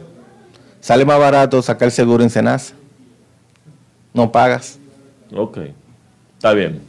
[0.79, 2.73] Sale más barato sacar seguro en Senasa.
[4.11, 4.79] No pagas.
[5.35, 5.57] Ok,
[6.43, 6.81] está bien.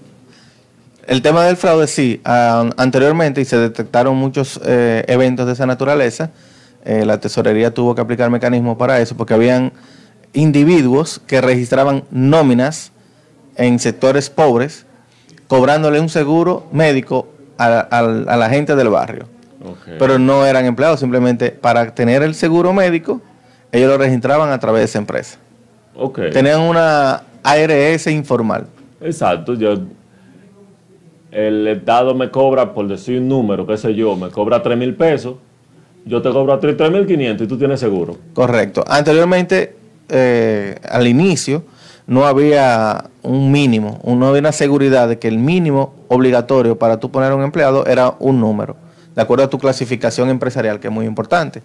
[1.06, 2.20] El tema del fraude, sí.
[2.24, 6.30] ah, anteriormente, y se detectaron muchos eh, eventos de esa naturaleza,
[6.84, 9.72] eh, la tesorería tuvo que aplicar mecanismos para eso, porque habían
[10.32, 12.90] individuos que registraban nóminas
[13.56, 14.86] en sectores pobres,
[15.46, 19.28] cobrándole un seguro médico a, a- a la gente del barrio.
[19.98, 23.20] Pero no eran empleados, simplemente para tener el seguro médico,
[23.70, 25.36] ellos lo registraban a través de esa empresa.
[26.32, 28.66] Tenían una ARS informal.
[29.04, 29.74] Exacto, yo
[31.30, 34.94] el Estado me cobra, por decir un número, qué sé yo, me cobra 3 mil
[34.94, 35.34] pesos,
[36.06, 38.16] yo te cobro a ti 3 mil 500 y tú tienes seguro.
[38.32, 38.84] Correcto.
[38.86, 39.76] Anteriormente,
[40.08, 41.64] eh, al inicio,
[42.06, 47.10] no había un mínimo, no había una seguridad de que el mínimo obligatorio para tú
[47.10, 48.76] poner un empleado era un número,
[49.14, 51.62] de acuerdo a tu clasificación empresarial, que es muy importante.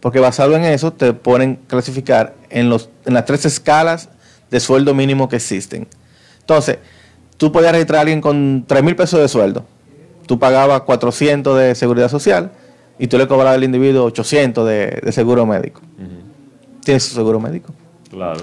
[0.00, 4.08] Porque basado en eso, te ponen clasificar en, los, en las tres escalas
[4.50, 5.88] de sueldo mínimo que existen.
[6.48, 6.78] Entonces,
[7.36, 9.66] tú podías registrar a alguien con 3 mil pesos de sueldo.
[10.26, 12.52] Tú pagabas 400 de seguridad social
[12.98, 15.82] y tú le cobrabas al individuo 800 de, de seguro médico.
[16.82, 17.74] Tienes su seguro médico.
[18.10, 18.40] Claro.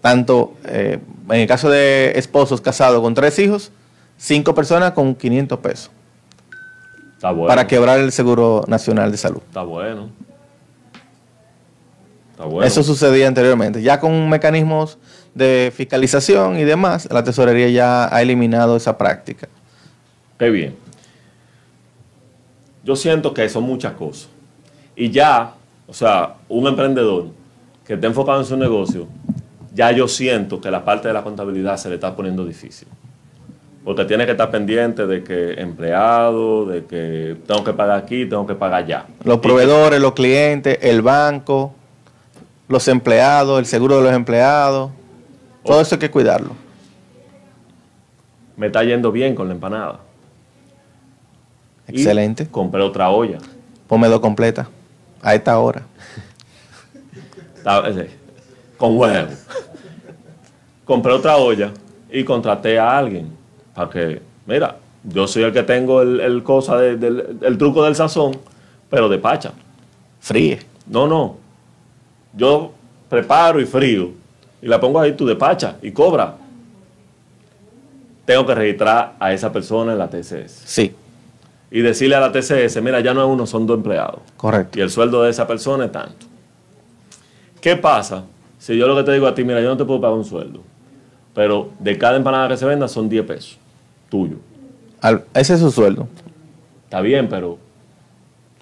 [0.00, 0.98] Tanto eh,
[1.30, 3.70] en el caso de esposos casados con tres hijos,
[4.16, 5.90] cinco personas con 500 pesos
[7.14, 7.46] Está bueno.
[7.46, 9.40] para quebrar el Seguro Nacional de Salud.
[9.46, 10.10] Está bueno.
[12.38, 12.62] Bueno.
[12.62, 13.82] Eso sucedía anteriormente.
[13.82, 14.98] Ya con mecanismos
[15.34, 19.48] de fiscalización y demás, la tesorería ya ha eliminado esa práctica.
[20.38, 20.76] Qué bien.
[22.84, 24.28] Yo siento que son muchas cosas.
[24.94, 25.54] Y ya,
[25.86, 27.26] o sea, un emprendedor
[27.86, 29.06] que esté enfocado en su negocio,
[29.74, 32.88] ya yo siento que la parte de la contabilidad se le está poniendo difícil.
[33.84, 38.46] Porque tiene que estar pendiente de que empleado, de que tengo que pagar aquí, tengo
[38.46, 39.06] que pagar allá.
[39.22, 41.75] Los proveedores, los clientes, el banco,
[42.68, 44.90] los empleados, el seguro de los empleados,
[45.64, 46.50] todo eso hay que cuidarlo.
[48.56, 50.00] Me está yendo bien con la empanada.
[51.88, 52.46] Y Excelente.
[52.48, 53.38] compré otra olla.
[53.86, 54.68] Ponme dos completa
[55.22, 55.82] a esta hora.
[58.76, 59.28] Con huevo.
[60.84, 61.72] Compré otra olla
[62.10, 63.30] y contraté a alguien
[63.74, 67.84] para que, mira, yo soy el que tengo el, el cosa de- del el truco
[67.84, 68.38] del sazón,
[68.88, 69.52] pero de pacha.
[70.20, 70.60] Fríe.
[70.86, 71.36] No, no.
[72.36, 72.72] Yo
[73.08, 74.10] preparo y frío
[74.62, 76.36] y la pongo ahí, tú de pacha y cobra.
[78.24, 80.92] Tengo que registrar a esa persona en la TCS Sí,
[81.70, 84.78] y decirle a la TCS, mira, ya no es uno, son dos empleados correcto.
[84.78, 86.26] y el sueldo de esa persona es tanto.
[87.60, 88.24] ¿Qué pasa
[88.58, 90.24] si yo lo que te digo a ti, mira, yo no te puedo pagar un
[90.24, 90.60] sueldo,
[91.34, 93.58] pero de cada empanada que se venda son 10 pesos,
[94.08, 94.36] tuyo?
[95.00, 96.08] Al- ese es su sueldo.
[96.84, 97.58] Está bien, pero,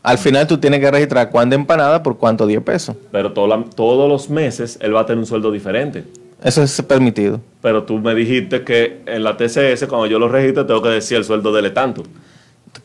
[0.05, 2.95] Al final tú tienes que registrar cuánta empanada por cuánto 10 pesos.
[3.11, 6.05] pero todo la- todos los meses él va a tener un sueldo diferente.
[6.43, 7.40] Eso es permitido.
[7.62, 11.17] Pero tú me dijiste que en la TCS, cuando yo lo registro, tengo que decir
[11.17, 12.03] el sueldo de tanto.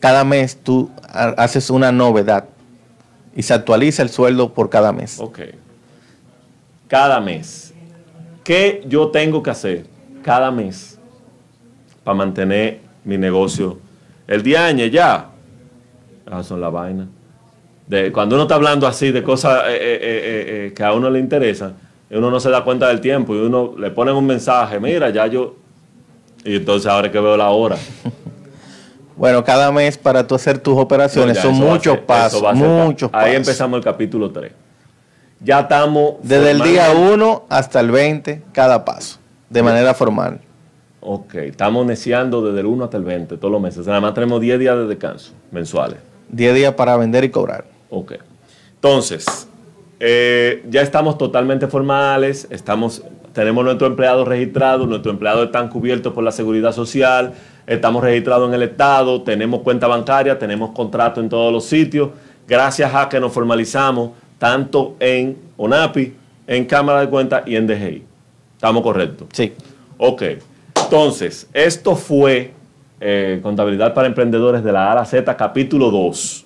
[0.00, 2.46] Cada mes tú ha- haces una novedad
[3.36, 5.18] y se actualiza el sueldo por cada mes.
[5.20, 5.40] Ok.
[6.88, 7.74] Cada mes.
[8.42, 9.84] ¿Qué yo tengo que hacer
[10.22, 10.98] cada mes
[12.02, 13.78] para mantener mi negocio?
[14.26, 15.26] El diaño ya.
[16.30, 17.06] Ah, son la vaina.
[17.86, 20.00] De, cuando uno está hablando así de cosas eh, eh,
[20.68, 21.74] eh, que a uno le interesan,
[22.10, 25.26] uno no se da cuenta del tiempo y uno le pone un mensaje, mira, ya
[25.26, 25.56] yo...
[26.44, 27.76] Y entonces ahora es que veo la hora.
[29.16, 33.20] Bueno, cada mes para tú hacer tus operaciones No, son muchos ser- pasos, muchos Ahí
[33.32, 33.36] pasos.
[33.36, 34.50] empezamos el capítulo 3.
[35.40, 36.14] Ya estamos...
[36.22, 39.18] Desde el día formalmente- 1 hasta el 20, cada paso,
[39.50, 40.40] de manera formal.
[41.02, 43.86] Ok, estamos neciando desde el 1 hasta el 20, todos los meses.
[43.88, 45.98] Además tenemos 10 días de descanso mensuales.
[46.32, 47.64] 10 días para vender y cobrar.
[47.90, 48.14] Ok.
[48.74, 49.48] Entonces,
[49.98, 56.24] eh, ya estamos totalmente formales, estamos, tenemos nuestro empleado registrado, nuestros empleados están cubiertos por
[56.24, 57.34] la seguridad social,
[57.66, 62.10] estamos registrados en el Estado, tenemos cuenta bancaria, tenemos contrato en todos los sitios,
[62.48, 66.14] gracias a que nos formalizamos tanto en ONAPI,
[66.46, 68.04] en Cámara de Cuentas y en DGI.
[68.56, 69.28] ¿Estamos correctos?
[69.32, 69.52] Sí.
[69.98, 70.22] Ok,
[70.82, 72.52] entonces, esto fue
[73.00, 76.44] eh, Contabilidad para Emprendedores de la A a la Z, capítulo 2.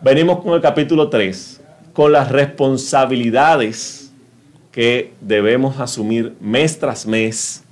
[0.00, 1.60] Venimos con el capítulo 3,
[1.92, 4.12] con las responsabilidades
[4.72, 7.62] que debemos asumir mes tras mes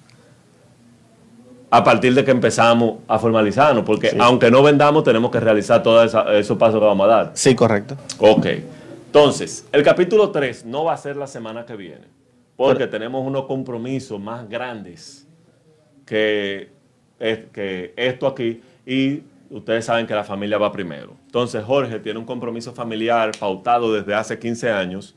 [1.70, 4.16] a partir de que empezamos a formalizarnos, porque Sí.
[4.20, 7.30] aunque no vendamos, tenemos que realizar todos esos pasos que vamos a dar.
[7.34, 7.96] Sí, correcto.
[8.18, 8.46] Ok.
[9.06, 12.04] Entonces, el capítulo 3 no va a ser la semana que viene,
[12.56, 15.26] porque tenemos unos compromisos más grandes
[16.06, 16.70] que,
[17.52, 21.14] que esto aquí y ustedes saben que la familia va primero.
[21.26, 25.14] Entonces, Jorge tiene un compromiso familiar pautado desde hace 15 años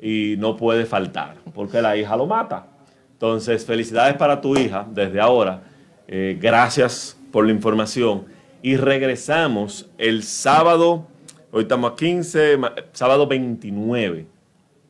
[0.00, 2.66] y no puede faltar, porque la hija lo mata.
[3.12, 5.62] Entonces, felicidades para tu hija desde ahora.
[6.08, 8.24] Eh, gracias por la información.
[8.62, 11.06] Y regresamos el sábado,
[11.52, 14.26] hoy estamos a 15, ma- sábado 29.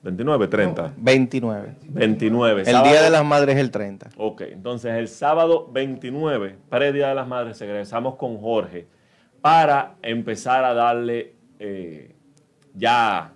[0.03, 0.93] 29, 30.
[0.97, 1.75] 29.
[1.89, 2.61] 29.
[2.61, 4.11] El sábado- Día de las Madres es el 30.
[4.17, 8.87] Ok, entonces el sábado 29, pre-Día de las Madres, regresamos con Jorge
[9.41, 12.15] para empezar a darle eh,
[12.75, 13.33] ya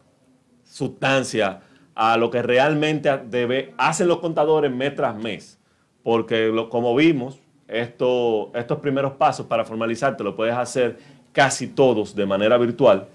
[0.62, 1.60] sustancia
[1.94, 5.58] a lo que realmente debe, hacen los contadores mes tras mes.
[6.02, 10.98] Porque lo- como vimos, esto, estos primeros pasos para formalizarte lo puedes hacer
[11.32, 13.06] casi todos de manera virtual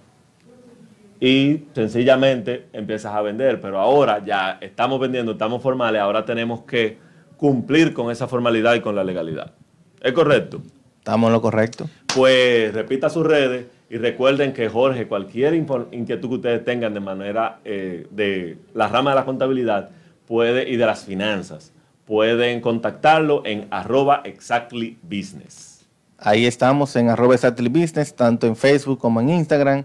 [1.20, 3.62] y sencillamente empiezas a vender.
[3.62, 6.98] Pero ahora ya estamos vendiendo, estamos formales, ahora tenemos que
[7.38, 9.54] cumplir con esa formalidad y con la legalidad.
[10.02, 10.62] ¿Es correcto?
[11.00, 11.90] Estamos en lo correcto.
[12.16, 17.60] Pues repita sus redes y recuerden que Jorge, cualquier inquietud que ustedes tengan de manera
[17.66, 19.90] eh, de la rama de la contabilidad
[20.28, 21.72] puede y de las finanzas,
[22.06, 25.76] pueden contactarlo en arroba exactly business.
[26.18, 29.84] Ahí estamos en arroba Exactly Business, tanto en Facebook como en Instagram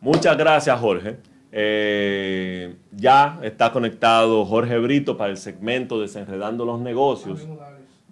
[0.00, 1.16] Muchas gracias, Jorge.
[1.50, 7.46] Eh, ya está conectado Jorge Brito para el segmento Desenredando los Negocios.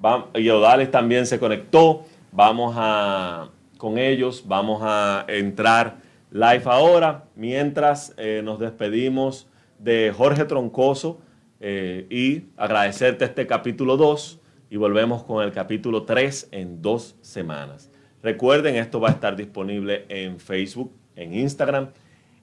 [0.05, 2.05] Va- y Odales también se conectó.
[2.33, 5.97] Vamos a, con ellos, vamos a entrar
[6.31, 9.47] live ahora, mientras eh, nos despedimos
[9.79, 11.19] de Jorge Troncoso
[11.61, 14.41] eh, y agradecerte este capítulo 2
[14.77, 17.91] y volvemos con el capítulo 3 en dos semanas.
[18.23, 21.89] Recuerden, esto va a estar disponible en Facebook, en Instagram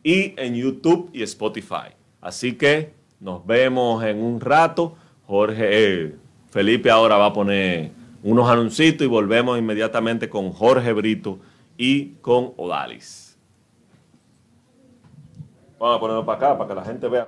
[0.02, 1.94] y en YouTube y Spotify.
[2.22, 4.96] Así que nos vemos en un rato.
[5.28, 6.16] Jorge, eh,
[6.50, 7.92] Felipe ahora va a poner
[8.24, 11.38] unos anuncios y volvemos inmediatamente con Jorge Brito
[11.78, 13.38] y con Odalis.
[15.78, 17.28] Vamos a ponerlo para acá para que la gente vea.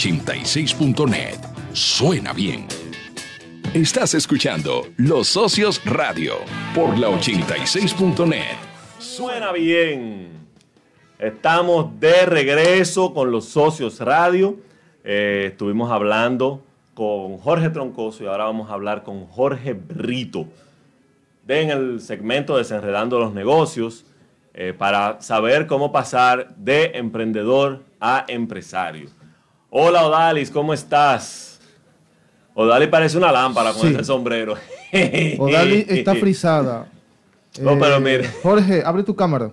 [1.73, 2.65] Suena bien.
[3.71, 6.37] Estás escuchando Los Socios Radio
[6.73, 8.57] por la 86.net.
[8.97, 10.29] Suena bien.
[11.19, 14.57] Estamos de regreso con los socios radio.
[15.03, 16.63] Eh, estuvimos hablando
[16.95, 20.47] con Jorge Troncoso y ahora vamos a hablar con Jorge Brito
[21.47, 24.03] en el segmento Desenredando los Negocios
[24.55, 29.20] eh, para saber cómo pasar de emprendedor a empresario.
[29.73, 31.57] Hola Odalis, ¿cómo estás?
[32.53, 34.55] Odalis parece una lámpara con ese sombrero.
[35.39, 36.87] Odalis está frisada.
[37.59, 38.29] No, pero eh, mire.
[38.41, 39.51] Jorge, abre tu cámara.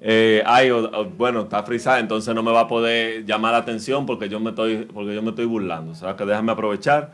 [0.00, 0.70] Eh, ay,
[1.14, 4.48] bueno, está frisada, entonces no me va a poder llamar la atención porque yo me
[4.48, 5.92] estoy, porque yo me estoy burlando.
[5.92, 7.12] O sea que déjame aprovechar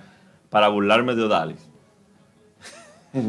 [0.50, 1.68] para burlarme de Odalis.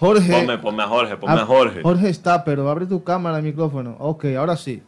[0.00, 0.32] Jorge.
[0.32, 1.82] Ponme, ponme, a Jorge, ponme a Jorge.
[1.82, 3.94] Jorge está, pero abre tu cámara, el micrófono.
[4.00, 4.82] Ok, ahora sí.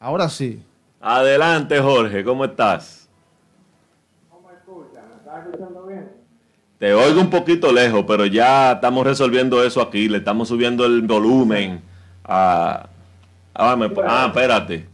[0.00, 0.60] Ahora sí.
[1.06, 3.10] Adelante, Jorge, ¿cómo estás?
[4.30, 5.04] ¿Cómo escuchas?
[5.06, 6.10] ¿Me estás escuchando bien?
[6.78, 10.08] Te oigo un poquito lejos, pero ya estamos resolviendo eso aquí.
[10.08, 11.82] Le estamos subiendo el volumen
[12.24, 12.88] a.
[13.52, 14.88] Ah, ah espérate.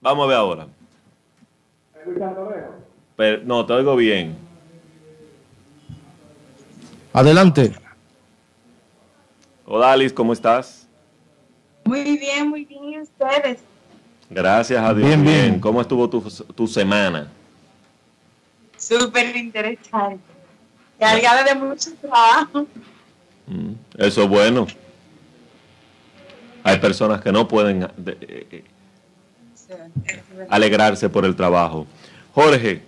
[0.00, 0.66] Vamos a ver ahora.
[1.92, 2.48] ¿Me escuchando
[3.18, 3.44] lejos?
[3.44, 4.36] no, te oigo bien.
[7.12, 7.74] Adelante.
[9.66, 10.88] Odalis, ¿cómo estás?
[11.84, 12.84] Muy bien, muy bien.
[12.84, 13.71] ¿Y ustedes?
[14.34, 15.06] Gracias a Dios.
[15.06, 15.60] Bien, bien.
[15.60, 17.28] ¿Cómo estuvo tu, semana?
[18.76, 20.22] Súper interesante.
[20.98, 22.66] Cargada de mucho trabajo.
[23.46, 24.66] Mm, eso es bueno.
[26.62, 28.64] Hay personas que no pueden eh, eh,
[30.48, 31.86] alegrarse por el trabajo.
[32.32, 32.82] Jorge,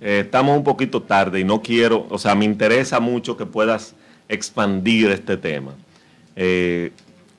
[0.00, 3.94] eh, estamos un poquito tarde y no quiero, o sea, me interesa mucho que puedas
[4.28, 5.72] expandir este tema.
[6.34, 6.92] Eh,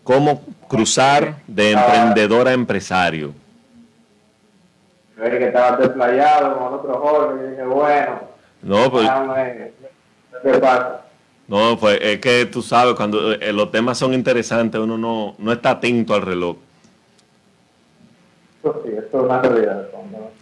[0.07, 3.33] ¿Cómo cruzar de emprendedor a empresario?
[5.17, 8.19] que estaba desplayado con otro joven y dije, bueno,
[8.61, 9.09] no, pues,
[10.43, 11.01] ¿qué pasa?
[11.49, 15.51] No, pues es que tú sabes, cuando eh, los temas son interesantes, uno no, no
[15.51, 16.55] está atento al reloj.
[18.63, 19.87] Eso sí, esto es una realidad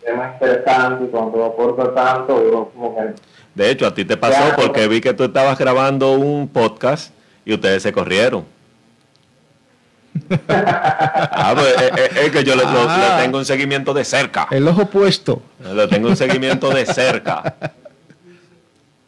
[0.06, 3.16] tema interesante y cuando aporta tanto, uno como que...
[3.56, 7.12] De hecho, a ti te pasó porque vi que tú estabas grabando un podcast
[7.46, 8.55] y ustedes se corrieron.
[10.50, 13.20] Ah, pues, es, eh, eh, es, que yo le, ah.
[13.22, 14.48] tengo un seguimiento de cerca.
[14.52, 15.42] El ojo puesto.
[15.60, 17.56] Le tengo un seguimiento de cerca.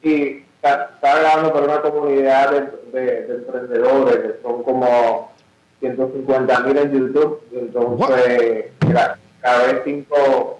[0.03, 5.31] Y está, hablando por una comunidad de, de, emprendedores que son como
[5.79, 7.41] 150 mil en YouTube.
[7.53, 8.65] Entonces,
[9.41, 10.57] cada vez cinco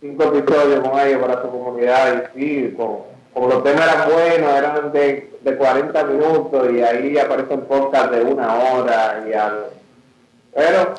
[0.00, 2.76] cinco episodios con ellos para su comunidad y sí,
[3.38, 8.10] como los temas eran buenos, eran de, de 40 minutos y ahí aparece un podcast
[8.10, 9.70] de una hora y algo.
[10.52, 10.94] Pero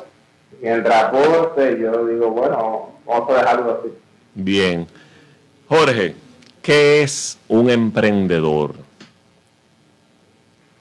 [0.62, 3.92] mientras aporte, yo digo, bueno, vamos a dejarlo así.
[4.34, 4.86] Bien.
[5.68, 6.14] Jorge,
[6.62, 8.72] ¿qué es un emprendedor?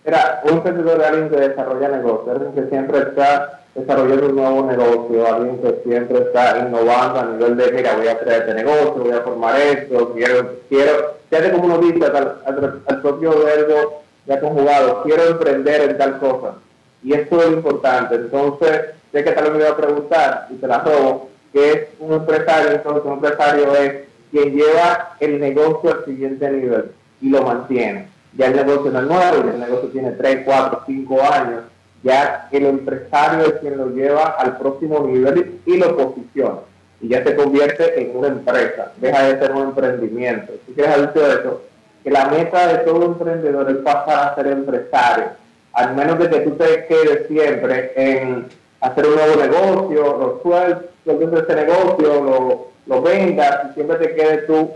[0.05, 4.65] Mira, un emprendedor es alguien que desarrolla negocios, alguien que siempre está desarrollando un nuevo
[4.65, 8.95] negocio, alguien que siempre está innovando a nivel de, mira, voy a crear este negocio,
[8.95, 15.03] voy a formar esto, quiero, quiero, ya como uno dice al, propio verbo ya conjugado,
[15.03, 16.55] quiero emprender en tal cosa.
[17.01, 18.15] Y esto es importante.
[18.15, 21.87] Entonces, sé que tal vez me voy a preguntar, y te la robo, que es
[21.99, 23.93] un empresario, entonces un empresario es
[24.29, 26.91] quien lleva el negocio al siguiente nivel
[27.21, 28.07] y lo mantiene.
[28.37, 31.63] Ya el negocio no es nuevo, ya el negocio tiene 3, 4, 5 años
[32.03, 36.59] ya el empresario es quien lo lleva al próximo nivel y lo posiciona.
[37.01, 40.53] Y ya se convierte en una empresa, deja de ser un emprendimiento.
[40.65, 41.61] ¿Qué quieres de eso?
[42.03, 45.25] Que la meta de todo emprendedor es pasar a ser empresario,
[45.73, 48.47] al menos de que tú te quedes siempre en
[48.81, 54.15] hacer un nuevo negocio, lo sueltos de ese negocio, lo, lo vendas y siempre te
[54.15, 54.71] quedes tú,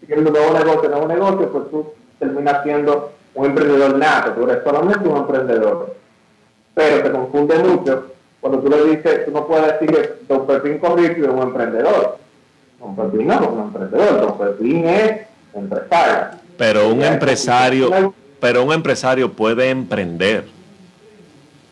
[0.00, 1.86] si quieres un nuevo negocio, nuevo negocio, pues tú
[2.18, 5.98] terminas siendo un emprendedor nato, tú eres solamente un emprendedor
[6.78, 10.78] pero te confunde mucho cuando tú le dices, tú no puedes decir que Don Pepín
[10.78, 12.18] Corrico es un emprendedor.
[12.78, 16.38] Don Pepín no es un emprendedor, Don Pepín es empresario.
[16.56, 20.44] Pero un empresario, pero un empresario puede emprender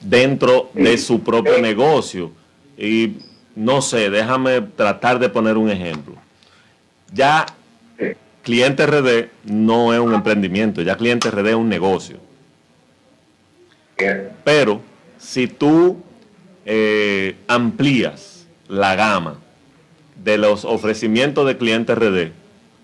[0.01, 2.33] dentro de su propio negocio.
[2.77, 3.19] Y
[3.55, 6.15] no sé, déjame tratar de poner un ejemplo.
[7.13, 7.47] Ya
[8.43, 12.17] Cliente RD no es un emprendimiento, ya Cliente RD es un negocio.
[14.43, 14.81] Pero
[15.19, 15.99] si tú
[16.65, 19.39] eh, amplías la gama
[20.23, 22.33] de los ofrecimientos de cliente RD,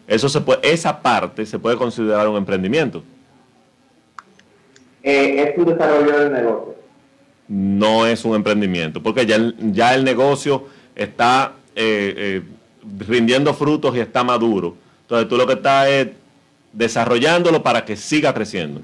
[0.07, 3.03] eso se puede, esa parte se puede considerar un emprendimiento.
[5.03, 6.76] Eh, es un desarrollo del negocio.
[7.49, 12.43] No es un emprendimiento, porque ya, ya el negocio está eh,
[13.07, 14.76] rindiendo frutos y está maduro.
[15.03, 16.09] Entonces tú lo que estás es
[16.72, 18.83] desarrollándolo para que siga creciendo.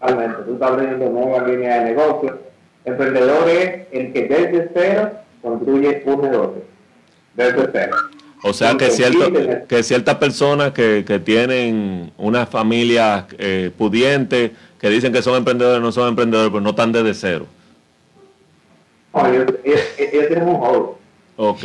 [0.00, 2.38] Realmente, tú estás abriendo nuevas líneas de negocio.
[2.84, 5.10] Emprendedor es el que desde cero
[5.42, 6.62] construye un negocio.
[7.34, 7.96] Desde cero.
[8.42, 9.32] O sea que, cierto,
[9.66, 15.82] que ciertas personas que, que tienen una familia eh, pudiente, que dicen que son emprendedores,
[15.82, 17.46] no son emprendedores, pero no están desde cero.
[19.12, 20.90] No, ellos, ellos, ellos tienen un hobby.
[21.36, 21.64] Ok.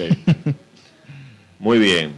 [1.59, 2.13] Muy bien.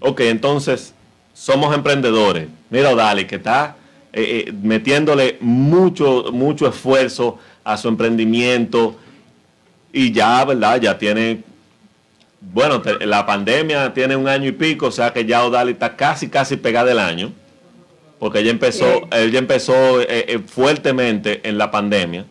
[0.00, 0.92] Ok, entonces,
[1.32, 2.48] somos emprendedores.
[2.70, 3.76] Mira, Dali, que está
[4.12, 8.96] eh, eh, metiéndole mucho, mucho esfuerzo a su emprendimiento
[9.92, 10.80] y ya, ¿verdad?
[10.80, 11.42] Ya tiene
[12.52, 15.96] bueno, te- la pandemia tiene un año y pico, o sea que ya Odali está
[15.96, 17.32] casi, casi pegada del año,
[18.18, 19.00] porque ella empezó, Sí.
[19.12, 22.26] ella empezó eh, eh, fuertemente en la pandemia,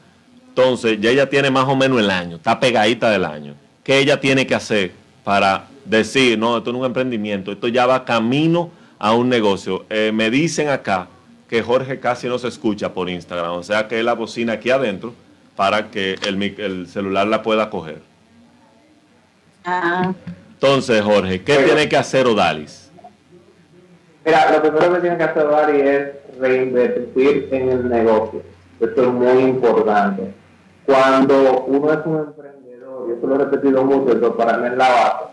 [0.49, 3.55] entonces ya ella tiene más o menos el año, está pegadita del año.
[3.83, 4.91] ¿Qué ella tiene que hacer
[5.23, 8.69] para decir, no, esto no es un emprendimiento, esto ya va camino
[9.03, 9.85] a un negocio?
[9.89, 11.07] Eh, me dicen acá
[11.49, 14.69] que Jorge casi no se escucha por Instagram, o sea que es la bocina aquí
[14.69, 15.13] adentro
[15.57, 18.01] para que el, mic- el celular la pueda coger.
[19.65, 20.13] Ah,
[20.53, 22.89] Entonces, Jorge, ¿qué tiene que hacer Odalis?
[24.25, 26.07] Mira, lo primero que tienes que hacer, Dari, es
[26.39, 28.41] reinvertir en el negocio.
[28.79, 30.33] Esto es muy importante.
[30.85, 34.77] Cuando uno es un emprendedor, y esto lo he repetido mucho, pero para mí es
[34.77, 35.32] la base,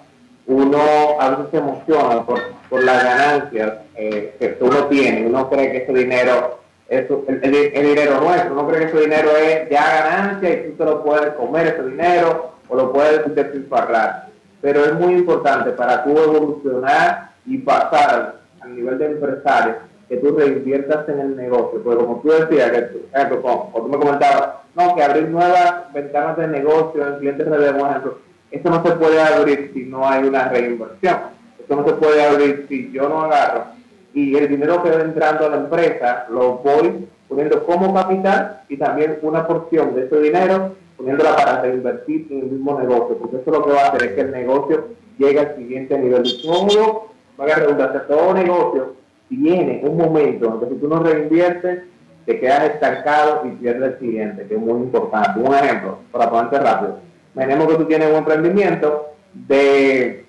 [0.51, 0.81] uno
[1.21, 5.27] a veces se emociona por, por las ganancias eh, que uno tiene.
[5.27, 8.53] Uno cree que ese dinero es el, el- dinero nuestro.
[8.55, 11.83] Uno cree que ese dinero es ya ganancia y tú te lo puedes comer ese
[11.85, 14.27] dinero o lo puedes despilfarrar.
[14.61, 19.75] Pero es muy importante para tú evolucionar y pasar al nivel de empresario
[20.09, 21.81] que tú reinviertas en el negocio.
[21.85, 22.99] Porque como tú decías, que tú,
[23.41, 27.61] como, como tú me comentabas, no, que abrir nuevas ventanas de negocio en clientes por
[27.63, 28.19] ejemplo,
[28.51, 31.17] eso no se puede abrir si no hay una reinversión.
[31.63, 33.81] Eso no se puede abrir si yo no agarro
[34.13, 38.77] y el dinero que va entrando a la empresa lo voy poniendo como capital y
[38.77, 43.51] también una porción de ese dinero poniéndola para reinvertir en el mismo negocio, porque eso
[43.51, 46.27] lo que va a hacer es que el negocio llegue al siguiente nivel.
[46.27, 47.07] Y todo,
[47.39, 48.95] la redundancia, todo negocio
[49.29, 51.85] tiene un momento en que si tú no reinviertes,
[52.27, 55.41] te quedas estancado y pierdes el siguiente, que es muy importante.
[55.41, 56.99] Un ejemplo, para ponerte rápido.
[57.35, 60.27] Imaginemos que tú tienes un emprendimiento de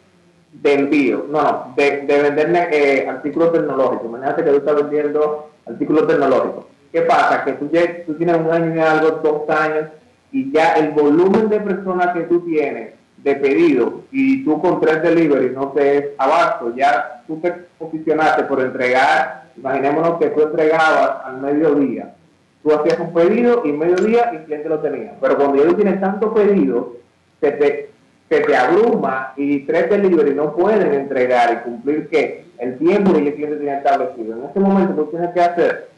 [0.52, 4.06] de envío, no, no, de, de vender eh, artículos tecnológicos.
[4.06, 6.66] Imagínate que tú estás vendiendo artículos tecnológicos.
[6.92, 7.46] ¿Qué pasa?
[7.46, 7.70] Que tú,
[8.06, 9.88] tú tienes un año y algo, dos años,
[10.32, 15.02] y ya el volumen de personas que tú tienes de pedido y tú con tres
[15.04, 21.26] delivery no te es abasto, ya tú te posicionaste por entregar, imaginémonos que tú entregabas
[21.26, 22.16] al mediodía,
[22.64, 26.00] tú hacías un pedido y mediodía el cliente lo tenía, pero cuando ya tú tienes
[26.00, 26.98] tanto pedido,
[27.40, 27.90] se te,
[28.30, 33.28] se te abruma y tres delivery no pueden entregar y cumplir que el tiempo que
[33.28, 34.38] el cliente tiene establecido.
[34.38, 35.90] En ese momento tú tienes que hacer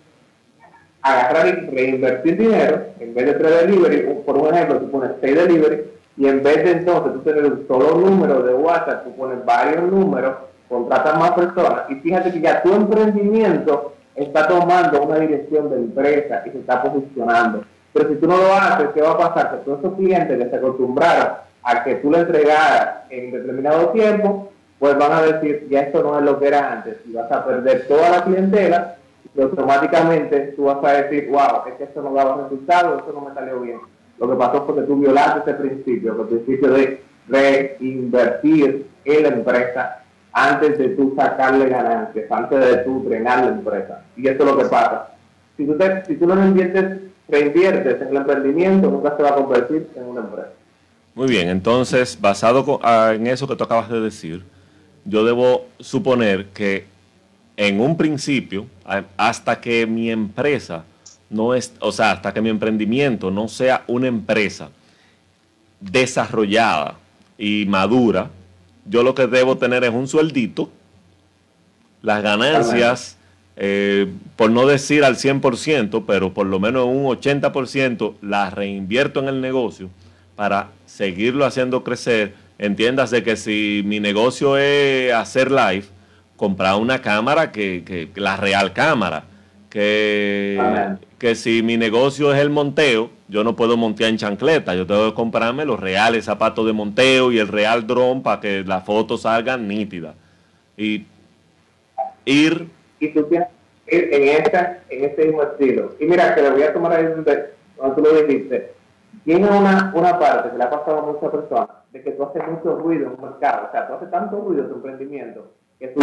[1.02, 5.36] agarrar y reinvertir dinero, en vez de tres delivery, por un ejemplo, tú pones seis
[5.36, 5.84] delivery,
[6.16, 9.84] y en vez de entonces tú tener un solo número de WhatsApp, tú pones varios
[9.84, 10.36] números,
[10.70, 16.44] contratas más personas, y fíjate que ya tu emprendimiento está tomando una dirección de empresa
[16.46, 17.64] y se está posicionando.
[17.94, 19.52] Pero si tú no lo haces, ¿qué va a pasar?
[19.52, 21.34] Que todos esos clientes que se acostumbraron
[21.64, 26.18] a que tú le entregaras en determinado tiempo, pues van a decir, ya esto no
[26.18, 28.98] es lo que era antes, y vas a perder toda la clientela
[29.36, 33.22] y automáticamente tú vas a decir, wow, es que esto no daba resultado, esto no
[33.22, 33.80] me salió bien.
[34.20, 39.30] Lo que pasó fue que tú violaste ese principio, el principio de reinvertir en la
[39.30, 40.03] empresa
[40.34, 44.02] antes de tú sacarle ganancias, antes de tú drenar la empresa.
[44.18, 45.10] Y eso es lo que pasa.
[45.56, 49.36] Si tú, te- si tú no reinviertes, reinviertes en el emprendimiento, nunca se va a
[49.36, 50.50] convertir en una empresa.
[51.16, 54.44] Muy bien, entonces, basado ah, en eso que tú acabas de decir,
[55.06, 56.86] yo debo suponer que
[57.56, 58.66] en un principio,
[59.16, 60.86] hasta que mi empresa
[61.30, 64.70] no es, o sea, hasta que mi emprendimiento no sea una empresa
[65.80, 66.96] desarrollada
[67.38, 68.30] y madura,
[68.86, 70.70] yo lo que debo tener es un sueldito,
[72.02, 73.18] las ganancias,
[73.56, 79.28] eh, por no decir al 100%, pero por lo menos un 80% las reinvierto en
[79.30, 79.90] el negocio
[80.36, 82.34] para seguirlo haciendo crecer.
[82.58, 85.86] Entiéndase que si mi negocio es hacer live,
[86.36, 89.26] comprar una cámara que, que- que la real cámara.
[89.74, 91.00] Que, Amén.
[91.18, 95.10] que si mi negocio es el monteo, yo no puedo montear en chancleta, yo tengo
[95.10, 99.24] que comprarme los reales zapatos de monteo y el real dron para que las fotos
[99.24, 100.14] salgan nítidas.
[100.78, 101.08] Y
[102.26, 102.70] ir
[103.00, 103.48] y tú tienes
[103.88, 105.96] que ir en, esta, en este mismo estilo.
[106.00, 107.50] Y mira, que le voy a tomar ahí donde
[107.96, 108.74] tú lo dijiste.
[109.26, 112.44] Tiene una, una parte que le ha pasado a muchas personas, de que tú haces
[112.48, 113.70] mucho ruido en un mercado.
[113.70, 116.00] O sea, tú haces tanto ruido en tu emprendimiento que tú...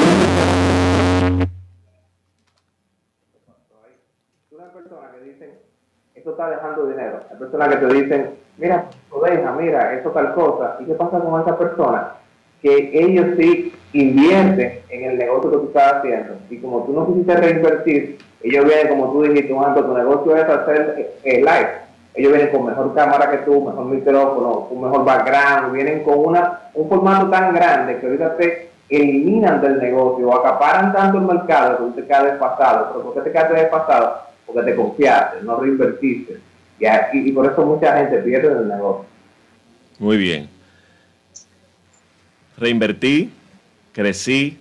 [4.72, 5.58] personas que dicen,
[6.20, 7.20] esto está dejando dinero.
[7.30, 10.76] Hay personas que te dicen, mira, lo deja, mira, eso tal cosa.
[10.80, 12.02] ¿Y qué pasa con esas personas?
[12.60, 16.34] Que ellos sí invierten en el negocio que tú estás haciendo.
[16.50, 20.44] Y como tú no quisiste reinvertir, ellos vienen, como tú dijiste, un tu negocio es
[20.44, 21.70] hacer el live.
[22.14, 26.60] Ellos vienen con mejor cámara que tú, mejor micrófono, un mejor background, vienen con una,
[26.74, 31.78] un formato tan grande que ahorita te eliminan del negocio o acaparan tanto el mercado
[31.78, 32.88] que tú te quedas desfasado.
[32.92, 34.30] ¿Pero por qué te quedas desfasado?
[34.53, 36.38] Porque te confiaste, no reinvertiste.
[36.78, 39.05] Y, y por eso mucha gente pierde el negocio.
[39.98, 40.48] Muy bien.
[42.57, 43.30] Reinvertí,
[43.92, 44.59] crecí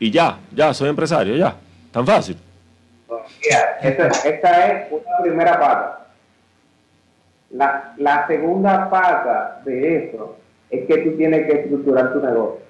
[0.00, 1.56] y ya, ya soy empresario, ya.
[1.92, 2.36] Tan fácil.
[3.80, 6.06] esta, es una primera pata.
[7.50, 10.36] La, la segunda pata de eso
[10.70, 12.67] es que tú tienes que estructurar tu negocio.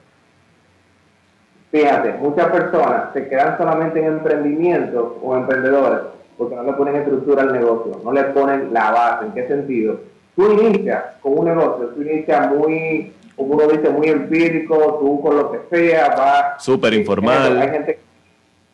[1.70, 6.00] Fíjate, muchas personas se quedan solamente en emprendimiento o emprendedores
[6.36, 9.26] porque no le ponen estructura al negocio, no le ponen la base.
[9.26, 10.00] ¿En qué sentido?
[10.36, 15.36] Tú inicias con un negocio, tú inicias muy, como uno dice, muy empírico, tú con
[15.36, 16.62] lo que sea, vas...
[16.62, 17.60] Súper informal.
[17.60, 17.98] Hay gente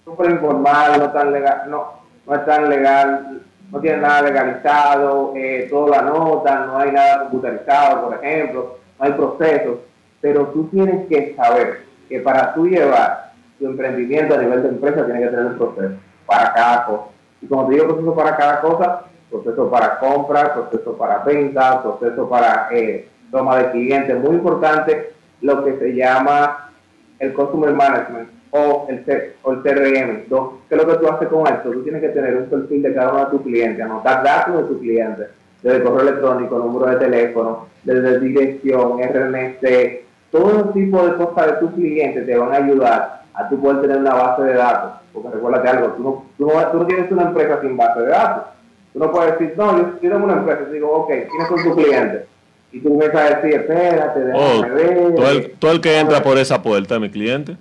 [0.05, 1.93] súper informal, no tan legal, no,
[2.27, 3.41] no es tan legal,
[3.73, 9.13] no tiene nada legalizado, eh, todo la nota, no hay nada computarizado, por ejemplo hay
[9.13, 9.79] procesos,
[10.21, 15.05] pero tú tienes que saber que para tú llevar tu emprendimiento a nivel de empresa
[15.05, 15.95] tienes que tener un proceso
[16.27, 17.03] para cada cosa.
[17.41, 22.29] Y como te digo proceso para cada cosa, proceso para compra, proceso para venta, proceso
[22.29, 26.71] para eh, toma de clientes, muy importante lo que se llama
[27.19, 30.25] el Customer Management o el, o el CRM.
[30.69, 31.71] ¿Qué es lo que tú haces con esto?
[31.71, 34.63] Tú tienes que tener un perfil de cada uno de tus clientes, anotar datos de
[34.65, 35.29] tus clientes,
[35.63, 40.04] desde correo electrónico, número de teléfono, desde dirección, RMC,
[40.35, 43.99] todo tipo de cosas de tus clientes te van a ayudar a tú poder tener
[43.99, 44.93] una base de datos.
[45.13, 48.45] Porque recuérdate algo, tú no, tú no, tienes una empresa sin base de datos.
[48.93, 51.77] Tú no puedes decir, no, yo, tengo una empresa, y digo, ok, ¿quiénes son tus
[51.77, 52.25] clientes?
[52.73, 55.15] Y tú me vas a decir, espérate, déjame oh, ver.
[55.15, 57.57] Todo el, todo el que entra por esa puerta, mi cliente.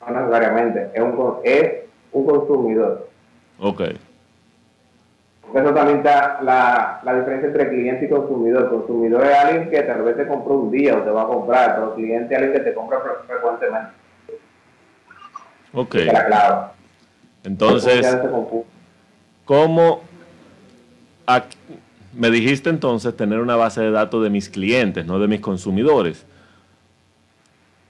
[0.00, 1.72] No necesariamente, es un, es
[2.10, 3.08] un consumidor.
[3.60, 3.82] Ok.
[5.54, 8.64] Eso también está la, la, diferencia entre cliente y consumidor.
[8.64, 11.26] El consumidor es alguien que tal vez te compró un día o te va a
[11.26, 13.92] comprar, pero el cliente es alguien que te compra frecuentemente.
[15.72, 15.96] Ok.
[17.44, 18.18] Entonces,
[19.44, 20.02] ¿cómo
[22.12, 26.26] me dijiste entonces tener una base de datos de mis clientes, no de mis consumidores?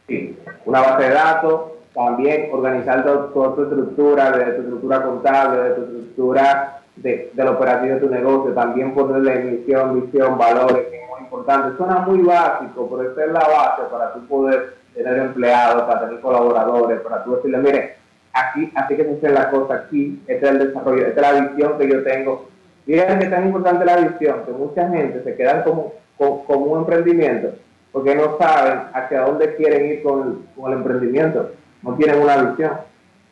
[0.07, 1.61] Sí, una base de datos,
[1.93, 7.95] también organizar toda tu estructura, de tu estructura contable, de tu estructura de, del operativo
[7.95, 11.77] de tu negocio, también ponerle misión, visión, valores, que es muy importante.
[11.77, 16.21] Suena muy básico, pero esta es la base para tú poder tener empleados, para tener
[16.21, 17.97] colaboradores, para tú decirle, mire,
[18.33, 21.49] aquí, así que se hace la cosa aquí, este es el desarrollo, esta es la
[21.49, 22.49] visión que yo tengo.
[22.87, 27.53] Miren que tan importante la visión, que mucha gente se queda como, como, un emprendimiento,
[27.93, 32.73] porque no saben hacia dónde quieren ir con, con el emprendimiento, no tienen una visión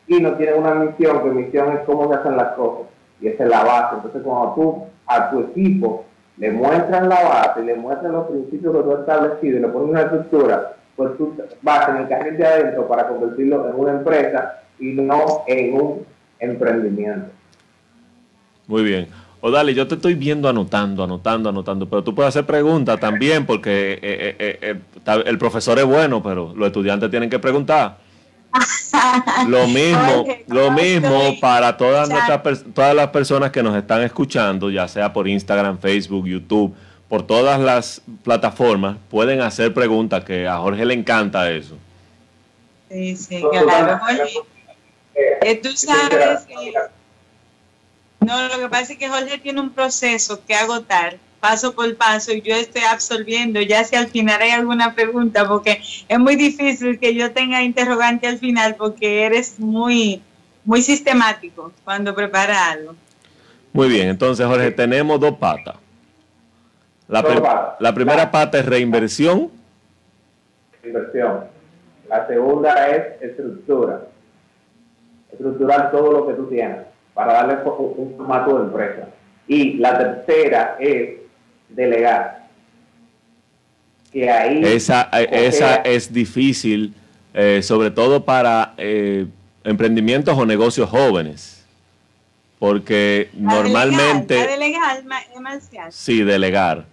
[0.07, 2.87] y no tienen una misión, que misión es cómo se hacen las cosas
[3.21, 3.95] y esa es la base.
[3.95, 6.05] Entonces, cuando tú a tu equipo
[6.37, 9.89] le muestras la base, le muestras los principios que tú has establecido y le pones
[9.89, 14.61] una estructura, pues tú vas en el carril de adentro para convertirlo en una empresa
[14.79, 16.05] y no en un
[16.39, 17.31] emprendimiento.
[18.67, 19.07] Muy bien.
[19.39, 23.45] O dale, yo te estoy viendo anotando, anotando, anotando, pero tú puedes hacer preguntas también
[23.45, 27.97] porque eh, eh, eh, el profesor es bueno, pero los estudiantes tienen que preguntar.
[29.47, 34.87] Lo mismo, lo mismo para todas nuestras todas las personas que nos están escuchando, ya
[34.87, 36.75] sea por Instagram, Facebook, YouTube,
[37.07, 41.77] por todas las plataformas, pueden hacer preguntas que a Jorge le encanta eso.
[42.89, 43.99] Sí, sí, claro.
[45.41, 46.73] Eh, tú sabes que
[48.19, 52.31] no, lo que pasa es que Jorge tiene un proceso que agotar paso por paso
[52.33, 56.99] y yo estoy absorbiendo ya si al final hay alguna pregunta porque es muy difícil
[56.99, 60.21] que yo tenga interrogante al final porque eres muy
[60.65, 62.93] muy sistemático cuando prepara algo.
[63.71, 65.75] Muy bien, entonces Jorge, tenemos dos patas.
[67.07, 69.49] La, la primera pata es reinversión.
[70.83, 71.45] Inversión.
[72.09, 74.07] La segunda es estructura.
[75.31, 76.79] Estructurar todo lo que tú tienes
[77.13, 79.07] para darle un formato de empresa.
[79.47, 81.17] Y la tercera es
[81.77, 82.47] delegar.
[84.11, 86.93] Que ahí, esa, eh, esa es difícil,
[87.33, 89.27] eh, sobre todo para eh,
[89.63, 91.65] emprendimientos o negocios jóvenes.
[92.57, 94.33] Porque normalmente...
[94.33, 95.03] Delegar,
[95.91, 96.85] sí, delegar.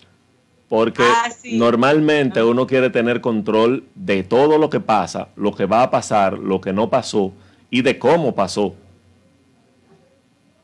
[0.68, 5.84] Porque ah, normalmente uno quiere tener control de todo lo que pasa, lo que va
[5.84, 7.32] a pasar, lo que no pasó,
[7.70, 8.74] y de cómo pasó.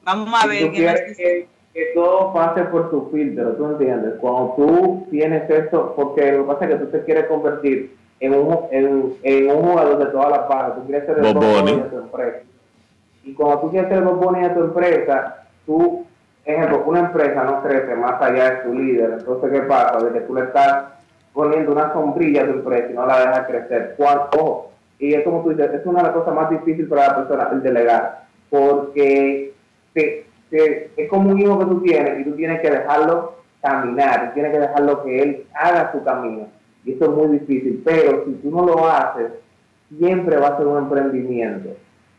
[0.03, 0.67] Vamos a ver.
[0.67, 4.15] Tú quieres que, que, todo pase por tu filtro, ¿tú entiendes?
[4.21, 8.35] Cuando tú tienes esto, porque lo que pasa es que tú te quieres convertir en
[8.35, 11.73] un, en, en un jugador de todas las partes, tú quieres ser el Boboni.
[11.73, 12.39] de tu empresa.
[13.25, 16.07] Y cuando tú quieres ser el Boboni de tu empresa, tú,
[16.45, 19.17] ejemplo, una empresa no crece más allá de su líder.
[19.19, 20.05] Entonces, ¿qué pasa?
[20.05, 20.85] De que tú le estás
[21.33, 23.95] poniendo una sombrilla a tu empresa y no la dejas crecer.
[23.97, 24.71] ¿Cuánto?
[24.99, 27.49] Y es como tú dices, es una de las cosas más difíciles para la persona,
[27.53, 28.25] el delegar.
[28.51, 29.55] Porque
[29.95, 34.35] te, es como un hijo que tú tienes y tú tienes que dejarlo caminar, tú
[34.35, 36.49] tienes que dejarlo que él haga su camino.
[36.85, 39.33] Y eso es muy difícil, pero si tú no lo haces,
[39.99, 41.71] siempre va a ser un emprendimiento.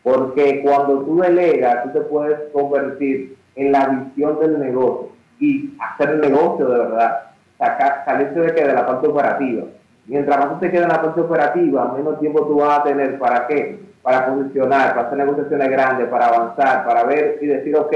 [0.04, 5.10] Porque cuando tú delegas, tú te puedes convertir en la visión del negocio
[5.40, 9.64] y hacer negocio de verdad, sacar, salirse de, que de la parte operativa.
[10.08, 13.20] Mientras más tú te quedas en la parte operativa, menos tiempo tú vas a tener
[13.20, 17.94] para qué, para posicionar, para hacer negociaciones grandes, para avanzar, para ver y decir, ok,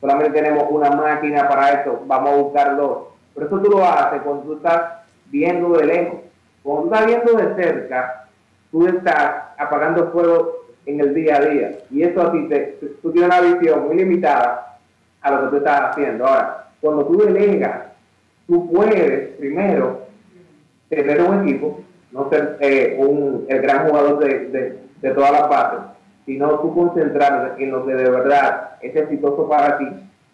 [0.00, 3.08] solamente tenemos una máquina para esto, vamos a buscar dos.
[3.34, 4.82] Pero eso tú lo haces cuando tú estás
[5.26, 6.20] viendo de lejos.
[6.62, 8.28] Cuando tú estás viendo de cerca,
[8.70, 11.78] tú estás apagando fuego en el día a día.
[11.90, 14.78] Y eso a ti, te, tú tienes una visión muy limitada
[15.20, 16.26] a lo que tú estás haciendo.
[16.26, 17.86] Ahora, cuando tú delegas,
[18.46, 20.06] tú puedes primero
[20.88, 21.80] tener un equipo,
[22.12, 25.80] no ser eh, un, el gran jugador de, de todas las partes,
[26.24, 29.88] sino tú concentrarte en lo que de verdad es exitoso para ti.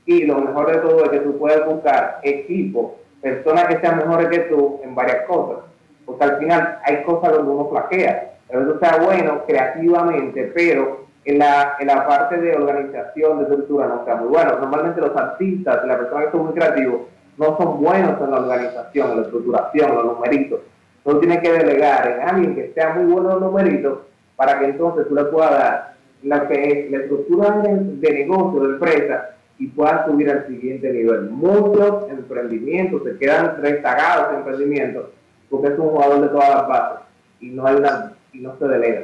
[0.04, 4.28] Y lo mejor de todo es que tú puedes buscar equipos, personas que sean mejores
[4.28, 5.64] que tú en varias cosas.
[6.04, 8.32] Porque al final hay cosas donde uno flaquea.
[8.48, 13.86] Pero eso está bueno creativamente, pero en la, en la parte de organización, de estructura,
[13.86, 14.58] no está muy bueno.
[14.58, 17.02] Normalmente los artistas, las personas que son muy creativos,
[17.38, 20.60] no son buenos en la organización, en la estructuración, en los numeritos.
[21.04, 23.98] Tú tienes que delegar en alguien que sea muy bueno en los numeritos
[24.42, 28.68] para que entonces tú le puedas dar la, que es la estructura de, negocio, de
[28.70, 31.30] empresa, y puedas subir al siguiente nivel.
[31.30, 35.10] Muchos emprendimientos se quedan rezagados en emprendimientos
[35.48, 36.98] porque es un jugador de todas las bases
[37.38, 39.02] y no hay una, y no se delega.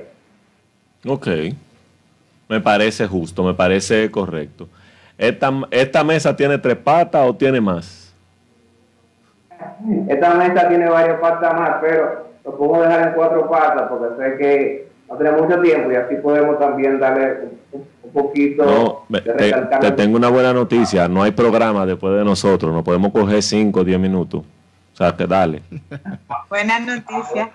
[1.06, 1.28] Ok.
[2.48, 4.68] Me parece justo, me parece correcto.
[5.16, 8.12] ¿Esta, esta mesa tiene tres patas o tiene más?
[10.08, 14.36] Esta mesa tiene varias patas más, pero lo podemos dejar en cuatro patas porque sé
[14.38, 17.38] que no tenemos mucho tiempo y así podemos también darle
[17.72, 21.08] un, un poquito No, me- de te, te tengo una buena noticia.
[21.08, 22.72] No hay programa después de nosotros.
[22.72, 24.42] Nos podemos coger 5 o 10 minutos.
[24.42, 25.62] O sea, que dale.
[26.50, 27.48] Buenas noticias.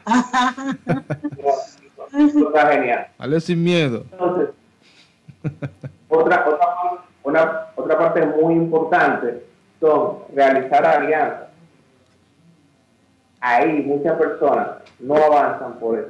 [2.18, 3.08] Eso está genial.
[3.20, 4.06] Dale sin miedo.
[4.12, 4.50] Entonces,
[6.08, 6.68] otra, otra,
[7.24, 9.44] una, otra parte muy importante
[9.80, 11.44] son realizar alianzas.
[13.42, 14.68] Ahí muchas personas
[15.00, 16.10] no avanzan por eso.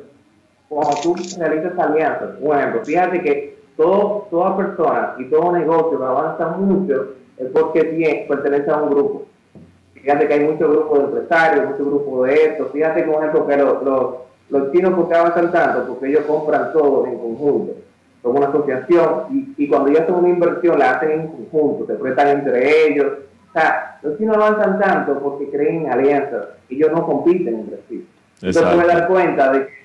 [0.74, 6.06] Cuando tú realizas alianzas, por ejemplo, fíjate que todo, toda persona y todo negocio que
[6.06, 9.26] avanza mucho es porque tiene, pertenece a un grupo.
[9.94, 12.70] Fíjate que hay muchos grupos de empresarios, muchos grupos de esto.
[12.74, 14.16] Fíjate, por ejemplo, que los, los,
[14.50, 17.74] los chinos porque avanzan tanto, porque ellos compran todo en conjunto.
[18.22, 21.96] Son una asociación y, y cuando ellos hacen una inversión la hacen en conjunto, se
[21.96, 23.14] prestan entre ellos.
[23.50, 26.48] O sea, los chinos avanzan tanto porque creen en alianzas.
[26.70, 28.08] Ellos no compiten entre sí.
[28.42, 28.76] Exacto.
[28.76, 29.83] puedes dar cuenta de que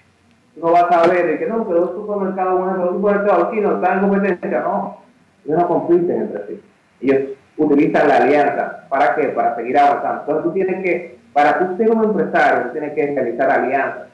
[0.61, 3.99] no vas a ver de que no, pero los supermercados, bueno, los supermercados chinos están
[3.99, 4.61] en competencia.
[4.61, 4.99] No,
[5.45, 6.63] ellos no compiten entre sí.
[7.01, 8.87] Ellos utilizan la alianza.
[8.89, 9.29] ¿Para qué?
[9.29, 10.21] Para seguir avanzando.
[10.21, 14.09] Entonces tú tienes que, para tú ser un empresario, tú tienes que realizar alianzas.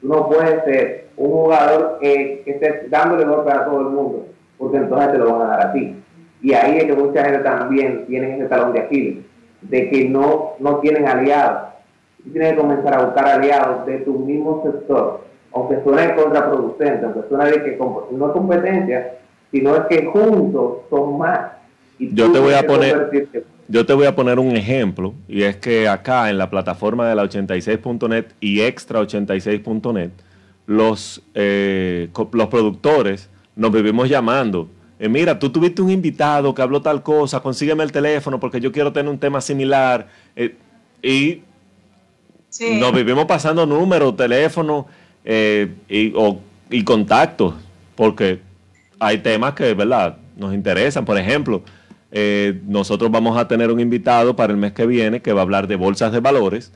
[0.00, 4.26] Tú no puedes ser un jugador que esté dándole golpe a todo el mundo,
[4.56, 5.96] porque entonces te lo van a dar a ti.
[6.40, 9.24] Y ahí es que mucha gente también tiene ese talón de Aquiles,
[9.62, 11.70] de que no, no tienen aliados.
[12.22, 17.28] Tú tienes que comenzar a buscar aliados de tu mismo sector, aunque suene contraproducente, aunque
[17.28, 19.14] suene de que no es competencia,
[19.50, 21.52] sino es que juntos son más.
[21.98, 23.28] Y Yo te voy a poner-
[23.70, 27.14] Yo te voy a poner un ejemplo, y es que acá en la plataforma de
[27.14, 30.10] la 86.net y extra 86.net,
[30.66, 34.68] los, eh, los productores nos vivimos llamando.
[35.00, 38.72] Eh, mira, tú tuviste un invitado que habló tal cosa, consígueme el teléfono porque yo
[38.72, 40.08] quiero tener un tema similar.
[40.36, 40.54] Eh,
[41.02, 41.42] y
[42.48, 42.78] Sí.
[42.80, 44.86] nos vivimos pasando números, teléfonos
[45.30, 47.54] eh, y, o- y contactos,
[47.94, 48.40] porque
[48.98, 51.04] hay temas que, ¿verdad?, nos interesan.
[51.04, 51.62] Por ejemplo,
[52.10, 55.42] eh, nosotros vamos a tener un invitado para el mes que viene que va a
[55.42, 56.72] hablar de bolsas de valores,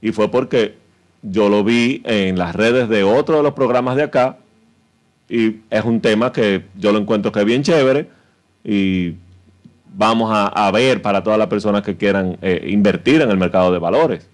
[0.00, 0.74] y fue porque
[1.22, 4.36] yo lo vi en las redes de otro de los programas de acá,
[5.28, 8.08] y es un tema que yo lo encuentro que es bien chévere,
[8.62, 9.14] y
[9.94, 13.72] vamos a, a ver para todas las personas que quieran eh, invertir en el mercado
[13.72, 14.28] de valores.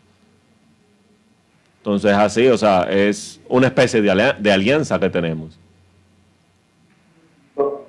[1.82, 5.58] Entonces, así, o sea, es una especie de, de alianza que tenemos.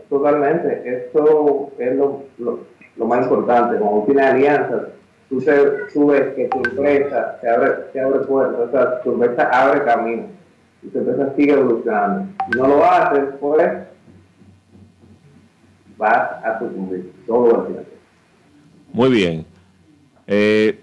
[0.09, 0.81] totalmente.
[0.83, 3.77] Esto es lo, lo, más importante.
[3.77, 4.81] Cuando tienes alianzas,
[5.29, 5.43] tú,
[5.93, 9.83] tú ves que tu empresa se abre, se abre puertas, o sea, tu empresa abre
[9.83, 10.23] camino
[10.81, 12.31] y tu empresa sigue evolucionando.
[12.51, 13.71] Si no lo haces, pues
[15.97, 17.13] vas a sucumbir.
[17.27, 17.67] Todo lo
[18.91, 19.45] Muy bien.
[20.25, 20.82] Eh,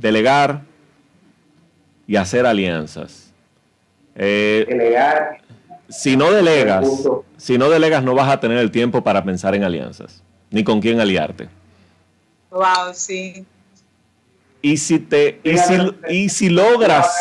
[0.00, 0.62] delegar
[2.06, 3.32] y hacer alianzas.
[4.16, 5.38] Eh, delegar.
[5.88, 6.86] Si no delegas,
[7.36, 10.80] si no delegas, no vas a tener el tiempo para pensar en alianzas, ni con
[10.80, 11.48] quién aliarte.
[12.50, 13.44] Wow, sí.
[14.62, 15.74] Y si te, y si,
[16.08, 17.12] y si logras,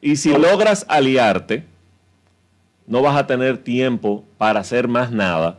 [0.00, 1.64] y si logras aliarte,
[2.86, 5.58] no vas a tener tiempo para hacer más nada,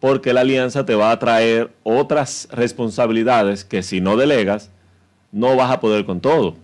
[0.00, 4.70] porque la alianza te va a traer otras responsabilidades que si no delegas,
[5.34, 6.54] no vas a poder con todo.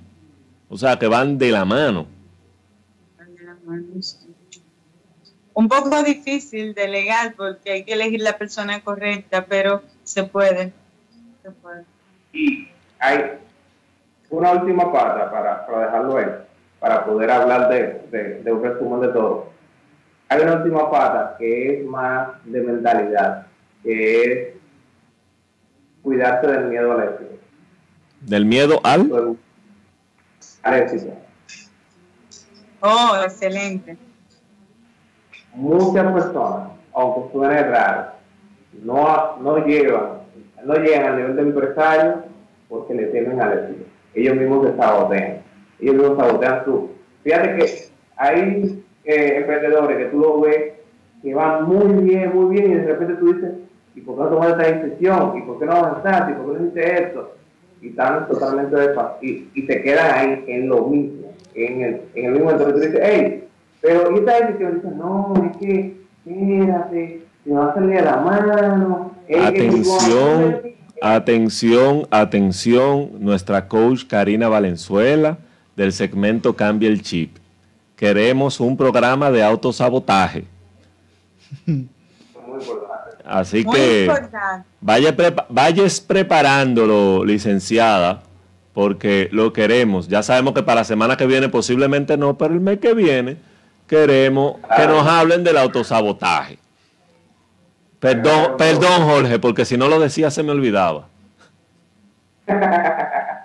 [0.69, 2.07] O sea, que van de la mano.
[5.53, 10.73] Un poco difícil delegar porque hay que elegir la persona correcta, pero se puede.
[11.43, 11.85] Se puede.
[12.33, 12.69] Y
[13.01, 13.33] hay
[14.31, 16.27] una última pata para, dejarlo ahí,
[16.79, 19.51] para poder hablar de, de un resumen de todo.
[20.29, 23.49] Hay una última pata que es más de mentalidad,
[23.83, 24.49] que es
[26.03, 27.41] cuidarse del miedo al éxito.
[28.21, 29.37] ¿Del miedo al?
[32.81, 33.97] Oh, excelente.
[35.55, 38.13] Muchas personas, aunque suene raro,
[38.83, 40.21] no, no llevan,
[40.65, 42.25] no llegan al nivel de empresario
[42.69, 43.85] porque le temen al éxito.
[44.15, 45.43] Ellos mismos se sabotean.
[45.81, 46.91] Ellos mismos sabotean su.
[47.25, 50.75] Fíjate que hay eh, emprendedores que tú lo ves
[51.23, 53.53] que van muy bien, muy bien, y de repente tú dices,
[53.95, 55.37] ¿y por qué no tomar esta decisión?
[55.37, 56.31] ¿Y por qué no avanzar?
[56.31, 57.35] ¿Y por qué no hiciste esto?
[57.83, 62.25] Y están totalmente de y, y te quedan ahí en lo mismo, en el, en
[62.27, 63.45] el mismo momento tú dices, hey,
[63.81, 64.75] pero ¿y esta decisión?
[64.75, 69.15] Dices, no, es que, espérate, se va a salir de la mano.
[69.29, 70.61] Atención,
[71.01, 75.39] atención, atención, nuestra coach Karina Valenzuela
[75.77, 77.41] del segmento Cambia el Chip
[78.01, 80.45] queremos un programa de autosabotaje.
[83.25, 84.11] Así que
[84.81, 85.15] vaya
[85.49, 88.23] vayas preparándolo, licenciada,
[88.73, 90.09] porque lo queremos.
[90.09, 93.37] Ya sabemos que para la semana que viene posiblemente no, pero el mes que viene
[93.87, 96.59] queremos que nos hablen del autosabotaje.
[97.99, 101.09] Perdón, perdón Jorge, porque si no lo decía se me olvidaba.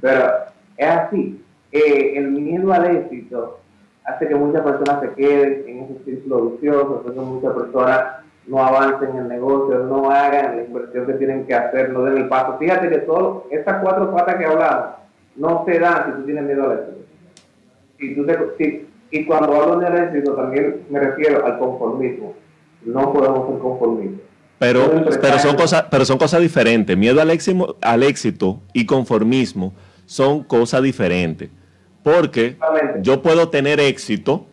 [0.00, 0.32] Pero
[0.76, 1.40] es así
[1.72, 3.60] el miedo al éxito
[4.06, 8.00] hace que muchas personas se queden en ese círculo vicioso, hace que muchas personas
[8.46, 12.18] no avancen en el negocio, no hagan la inversión que tienen que hacer, no den
[12.18, 12.56] el paso.
[12.58, 14.86] Fíjate que todas estas cuatro patas que hablamos
[15.34, 16.96] no se dan si tú tienes miedo al éxito.
[17.98, 18.26] Y, tú
[19.10, 22.34] y cuando hablo del éxito también me refiero al conformismo.
[22.84, 24.20] No podemos ser conformistas.
[24.58, 26.96] Pero, pero, son cosas, pero son cosas diferentes.
[26.96, 29.74] Miedo al éxito, al éxito y conformismo
[30.06, 31.50] son cosas diferentes.
[32.06, 32.56] Porque
[33.02, 34.46] yo puedo tener éxito,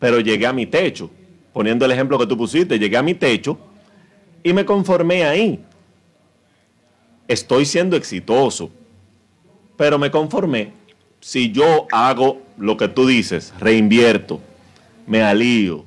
[0.00, 1.08] pero llegué a mi techo.
[1.52, 3.56] Poniendo el ejemplo que tú pusiste, llegué a mi techo
[4.42, 5.64] y me conformé ahí.
[7.28, 8.72] Estoy siendo exitoso,
[9.76, 10.72] pero me conformé.
[11.20, 14.40] Si yo hago lo que tú dices, reinvierto,
[15.06, 15.84] me alío,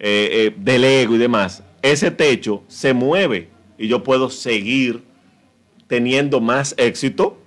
[0.00, 3.48] eh, eh, delego y demás, ese techo se mueve
[3.78, 5.04] y yo puedo seguir
[5.86, 7.38] teniendo más éxito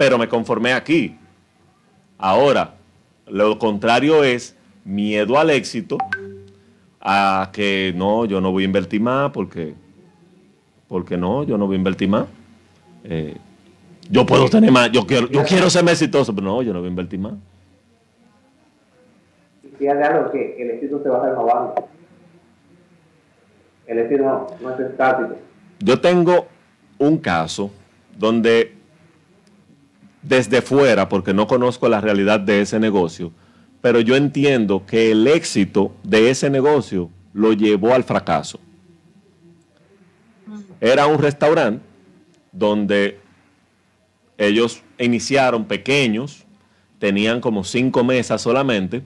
[0.00, 1.14] pero me conformé aquí.
[2.22, 2.74] Ahora,
[3.26, 4.54] lo contrario es
[4.84, 5.96] miedo al éxito,
[7.00, 9.74] a que no, yo no voy a invertir más porque,
[10.86, 12.26] porque no, yo no voy a invertir más.
[13.04, 13.38] Eh,
[14.10, 16.80] yo puedo tener más, yo quiero, yo quiero ser más exitoso, pero no, yo no
[16.80, 17.32] voy a invertir más.
[19.78, 21.88] Fíjate algo que el éxito se va renovando.
[23.86, 25.36] El éxito no, no es estático.
[25.78, 26.48] Yo tengo
[26.98, 27.70] un caso
[28.18, 28.79] donde
[30.22, 33.32] desde fuera, porque no conozco la realidad de ese negocio,
[33.80, 38.60] pero yo entiendo que el éxito de ese negocio lo llevó al fracaso.
[40.80, 41.82] Era un restaurante
[42.52, 43.18] donde
[44.36, 46.44] ellos iniciaron pequeños,
[46.98, 49.02] tenían como cinco mesas solamente,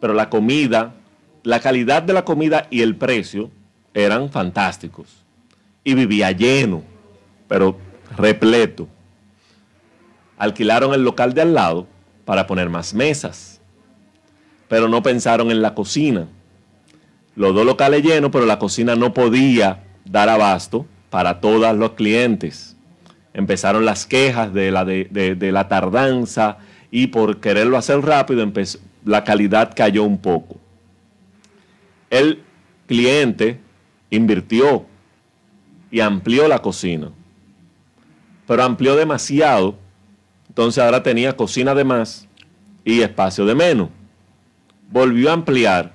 [0.00, 0.94] pero la comida,
[1.42, 3.50] la calidad de la comida y el precio
[3.94, 5.24] eran fantásticos.
[5.84, 6.82] Y vivía lleno,
[7.48, 7.76] pero
[8.16, 8.88] repleto
[10.36, 11.86] alquilaron el local de al lado
[12.24, 13.60] para poner más mesas,
[14.68, 16.26] pero no pensaron en la cocina.
[17.34, 22.76] Los dos locales llenos, pero la cocina no podía dar abasto para todos los clientes.
[23.34, 26.58] Empezaron las quejas de la, tardanza
[26.90, 28.50] y por quererlo hacer rápido
[29.04, 30.56] la calidad cayó un poco.
[32.10, 32.42] el
[32.86, 33.60] cliente
[34.10, 34.86] invirtió
[35.90, 37.10] y amplió la cocina.
[38.46, 39.76] Pero amplió demasiado.
[40.56, 42.26] Entonces ahora tenía cocina de más
[42.82, 43.90] y espacio de menos.
[44.90, 45.92] Volvió a ampliar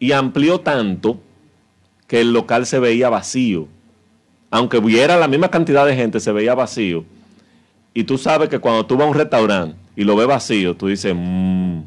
[0.00, 1.20] y amplió tanto
[2.08, 3.68] que el local se veía vacío.
[4.50, 7.04] Aunque hubiera la misma cantidad de gente, se veía vacío.
[7.94, 10.88] Y tú sabes que cuando tú vas a un restaurante y lo ves vacío, tú
[10.88, 11.82] dices, mmm.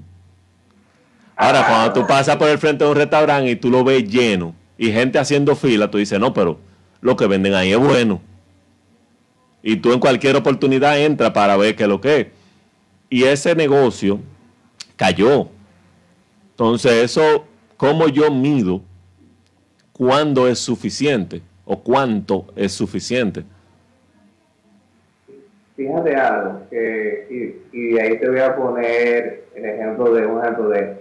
[1.36, 4.55] Ahora, cuando tú pasas por el frente de un restaurante y tú lo ves lleno
[4.78, 6.61] y gente haciendo fila, tú dices, no, pero
[7.01, 8.22] lo que venden ahí es bueno.
[9.68, 12.28] Y tú en cualquier oportunidad entras para ver qué es lo que es.
[13.09, 14.20] Y ese negocio
[14.95, 15.47] cayó.
[16.51, 18.84] Entonces, eso, ¿cómo yo mido
[19.91, 23.43] cuándo es suficiente o cuánto es suficiente?
[25.76, 30.95] Fíjate algo, que, y, ahí te voy a poner el ejemplo de un ejemplo de,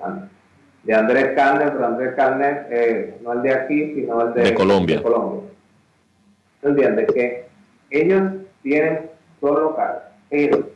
[0.84, 4.96] de Andrés Carnes, pero Andrés Carnes eh, no el de aquí, sino el de, Colombia.
[4.96, 5.50] De Colombia.
[6.62, 7.12] ¿Entiendes?
[7.12, 7.44] Que
[7.90, 8.22] ellos
[8.64, 9.10] tienen
[9.40, 10.70] dos locales, pero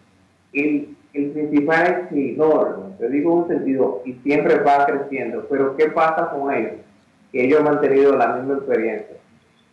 [0.53, 5.89] el, el principal es enorme, te digo un sentido, y siempre va creciendo, pero ¿qué
[5.89, 6.75] pasa con ellos?
[7.33, 9.19] Que ellos han mantenido la misma experiencia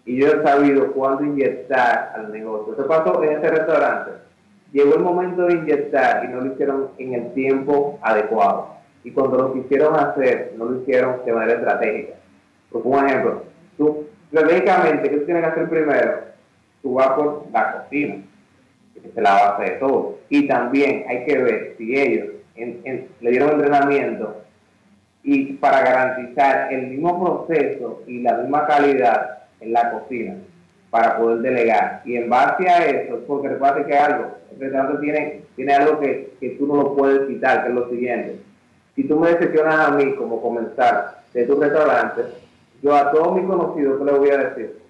[0.05, 2.73] y yo he sabido cuándo inyectar al negocio.
[2.73, 4.11] Eso pasó en ese restaurante.
[4.71, 8.75] Llegó el momento de inyectar y no lo hicieron en el tiempo adecuado.
[9.03, 12.13] Y cuando lo quisieron hacer, no lo hicieron de manera estratégica.
[12.71, 13.43] Por un ejemplo,
[13.77, 16.13] tú, estratégicamente, ¿qué tú tienes que hacer primero?
[16.85, 18.17] Tú vas por la cocina,
[18.93, 20.19] que es la base de todo.
[20.29, 24.43] Y también hay que ver si ellos le dieron entrenamiento
[25.23, 30.35] y para garantizar el mismo proceso y la misma calidad en la cocina
[30.91, 32.03] para poder delegar.
[32.05, 36.35] Y en base a eso, porque recuerda que algo, el restaurante tiene, tiene algo que,
[36.39, 38.41] que, tú no lo puedes quitar, que es lo siguiente.
[38.95, 42.21] Si tú me decepcionas a mí como comenzar de tu restaurante,
[42.83, 44.84] yo a todos mis conocidos te les voy a decir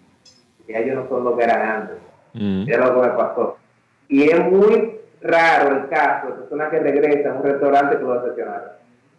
[0.66, 1.98] que ellos no son lo que eran antes.
[2.34, 2.66] Mm.
[2.68, 3.58] Es lo que me pasó.
[4.08, 8.22] Y es muy raro el caso de personas que regresan a un restaurante que lo
[8.22, 8.70] decepcionaron.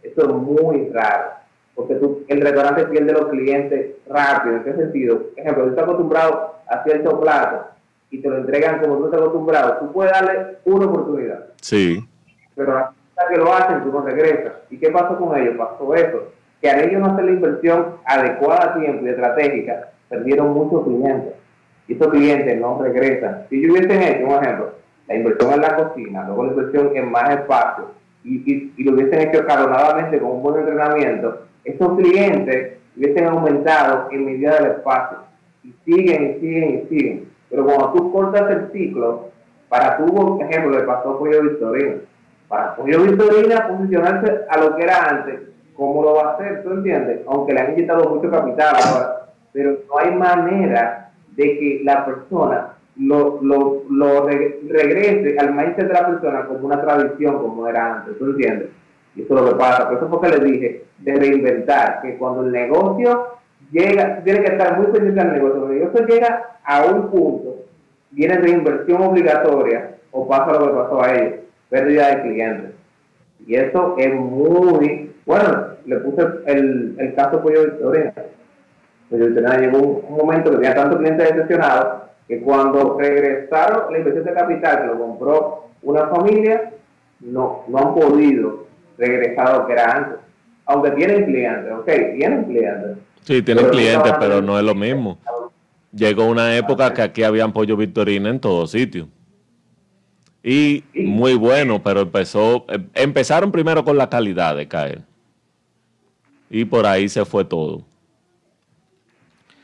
[0.02, 1.36] Eso es muy raro
[1.76, 4.56] porque tú, el restaurante pierde los clientes rápido.
[4.56, 5.18] ¿En qué sentido?
[5.18, 7.66] Por ejemplo, tú estás acostumbrado a cierto plato
[8.10, 11.46] y te lo entregan como tú estás acostumbrado, tú puedes darle una oportunidad.
[11.60, 12.02] Sí.
[12.54, 14.54] Pero hasta que lo hacen, tú no regresas.
[14.70, 15.56] ¿Y qué pasó con ellos?
[15.58, 16.32] Pasó eso,
[16.62, 21.34] que al ellos no hacer la inversión adecuada a tiempo y estratégica, perdieron muchos clientes.
[21.88, 23.46] Y esos clientes no regresan.
[23.48, 24.72] Si yo hubiesen hecho, un ejemplo,
[25.06, 27.90] la inversión en la cocina, luego la inversión en más espacio,
[28.24, 34.24] y, y, lo hubiesen hecho escalonadamente con un buen entrenamiento, esos clientes hubiesen aumentado en
[34.24, 35.18] medida del espacio
[35.62, 37.28] y siguen y siguen y siguen.
[37.50, 39.30] Pero cuando tú cortas el ciclo,
[39.68, 41.96] para tu, ejemplo, le pasó a Pollo Victorino.
[42.48, 45.40] Para Pollo Victorina posicionarse a lo que era antes,
[45.74, 46.62] ¿cómo lo va a hacer?
[46.62, 47.20] ¿Tú entiendes?
[47.26, 49.25] Aunque le han inyectado mucho capital ahora,
[49.56, 55.94] pero no hay manera de que la persona lo, lo, lo regrese al mindset de
[55.94, 58.18] la persona como una tradición, como era antes.
[58.18, 58.68] ¿Tú entiendes?
[59.14, 59.88] Y eso es lo que pasa.
[59.88, 63.28] Por eso fue que le dije de reinventar, que cuando el negocio
[63.72, 65.56] llega, tiene que estar muy pendiente del negocio.
[65.56, 67.54] Cuando el negocio llega a un punto,
[68.10, 71.40] viene de inversión obligatoria o pasa lo que pasó a ellos,
[71.70, 72.72] pérdida de clientes.
[73.46, 78.12] Y eso es muy, bueno, le puse el, el caso Pollo Victoria.
[79.10, 84.32] Victoria llegó un, momento que tenía tantos clientes decepcionados que cuando regresaron la inversión de
[84.32, 86.72] capital que lo compró una familia,
[87.20, 88.66] no, no han podido
[88.98, 90.18] regresar a lo que era antes.
[90.66, 91.86] Aunque tienen clientes, ok,
[92.16, 92.98] tienen clientes.
[93.22, 95.18] Sí, tienen clientes, pero no es lo mismo.
[95.92, 99.06] Llegó una época que aquí habían pollo victorina en todos sitios.
[100.42, 105.02] Y muy bueno, pero empezó, em, empezaron primero con la calidad de caer.
[106.50, 107.85] Y por ahí se fue todo.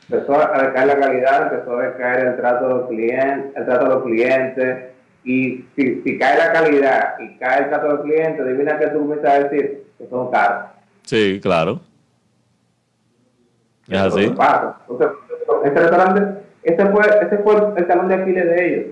[0.09, 3.85] Empezó a decaer la calidad, empezó a decaer el trato de los clientes, el trato
[3.85, 4.77] de los clientes,
[5.23, 9.15] y si, cae la calidad y cae el trato del cliente, adivina que tú me
[9.15, 10.65] estás a decir que son caros.
[11.03, 11.79] Sí, claro.
[13.87, 14.23] Es así.
[14.23, 15.07] Entonces,
[15.65, 18.85] este restaurante, este fue, este fue el talón de Aquiles de ellos.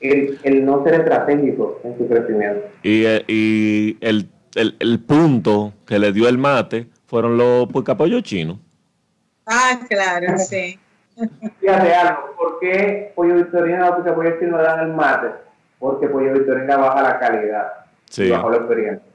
[0.00, 2.66] El, el, no ser estratégico en su crecimiento.
[2.82, 8.22] Y, eh, y el, el, el, punto que le dio el mate fueron los puercapollos
[8.22, 8.58] chinos.
[9.46, 10.78] Ah, claro, sí.
[11.60, 15.28] Fíjate algo, ¿por qué Pollo Victorina o Pollo Chino le dan el mate?
[15.78, 17.72] Porque Pollo Victorina baja la calidad,
[18.10, 18.30] sí.
[18.30, 19.08] baja la experiencia.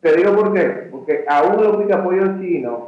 [0.00, 2.80] Te digo por qué, porque aún los picapollos chinos,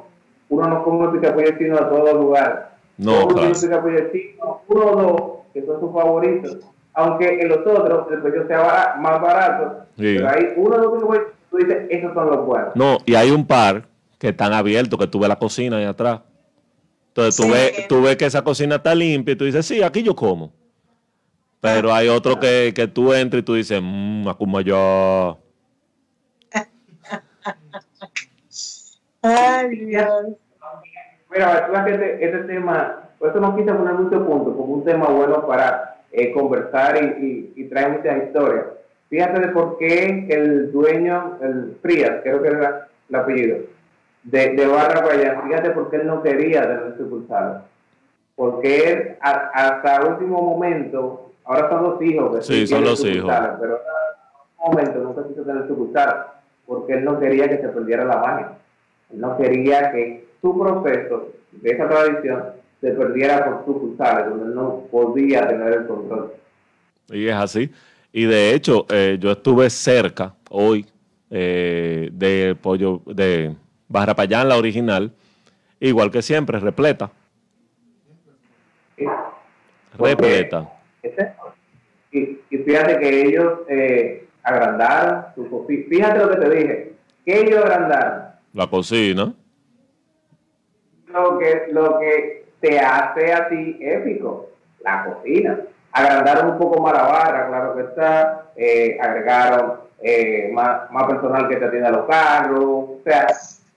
[0.48, 2.72] uno no come los picapollos chinos a todo lugar.
[2.96, 3.48] No, claro.
[3.48, 5.22] Los picapollos chinos, uno o dos,
[5.52, 6.58] que son sus favoritos.
[6.94, 10.16] Aunque en los otros el precio sea barato, más barato, sí.
[10.16, 12.74] pero hay uno o dos picapollos tú dices, esos son los buenos.
[12.74, 13.82] No, y hay un par
[14.22, 16.20] que están abiertos, que tú ves la cocina ahí atrás.
[17.08, 17.50] Entonces tú, Sí.
[17.50, 20.52] ves, tú ves que esa cocina está limpia y tú dices, sí, aquí yo como.
[21.60, 25.36] Pero hay otro que, que tú entras y tú dices, mmm, allá.
[29.22, 30.26] Ay, Dios.
[31.28, 35.06] Mira, tú este, este tema, por eso no quise poner muchos puntos, como un tema
[35.06, 38.66] bueno para eh, conversar y, y, y traer muchas historias.
[39.10, 43.58] Fíjate de por qué el dueño, el Frías, creo que era el apellido,
[44.24, 47.62] de, de Barra Payán, fíjate por qué él no quería tener sucursales.
[48.34, 52.36] Porque él, a- hasta el último momento, ahora son los hijos.
[52.36, 53.30] que Sí, son quieren los hijos.
[53.30, 56.14] Pero hasta el último momento nunca quiso tener sucursales,
[56.66, 58.48] porque él no quería que se perdiera la magia.
[59.12, 62.44] Él no quería que su proceso de esa tradición
[62.80, 66.32] se perdiera por sucursales, donde él no podía tener el control.
[67.10, 67.70] Y es así.
[68.12, 70.86] Y de hecho, eh, yo estuve cerca hoy
[71.30, 73.54] eh, de pollo de
[73.92, 75.12] Barra Payán, la original,
[75.78, 77.10] igual que siempre, repleta.
[79.98, 80.72] Repleta.
[81.02, 81.22] eso.
[82.10, 85.84] Y, y fíjate que ellos eh, agrandaron su cocina.
[85.90, 86.92] Fíjate lo que te dije,
[87.26, 88.22] que ellos agrandaron
[88.54, 89.34] La cocina.
[91.08, 94.48] lo que, lo que te hace a ti épico,
[94.82, 95.60] la cocina.
[95.92, 101.46] Agrandaron un poco más la barra, claro que está, eh, agregaron eh, más, más personal
[101.48, 103.26] que te atienda los carros, o sea,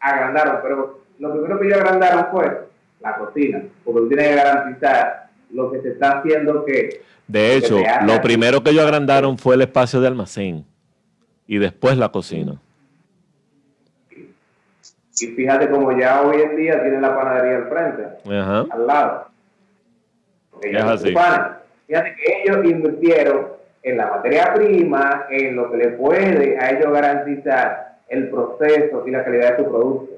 [0.06, 2.68] agrandaron, pero lo primero que ellos agrandaron fue
[3.01, 7.01] la cocina, porque tú tienes que garantizar lo que se está haciendo que...
[7.28, 10.66] De hecho, lo primero que ellos agrandaron fue el espacio de almacén
[11.47, 12.60] y después la cocina.
[15.18, 18.03] Y fíjate como ya hoy en día tienen la panadería al frente.
[18.38, 18.66] Ajá.
[18.70, 19.28] al lado.
[20.51, 21.16] Porque ellos Es así.
[21.88, 23.47] Fíjate que ellos invirtieron
[23.82, 29.12] en la materia prima, en lo que le puede a ellos garantizar el proceso y
[29.12, 30.14] la calidad de su producto.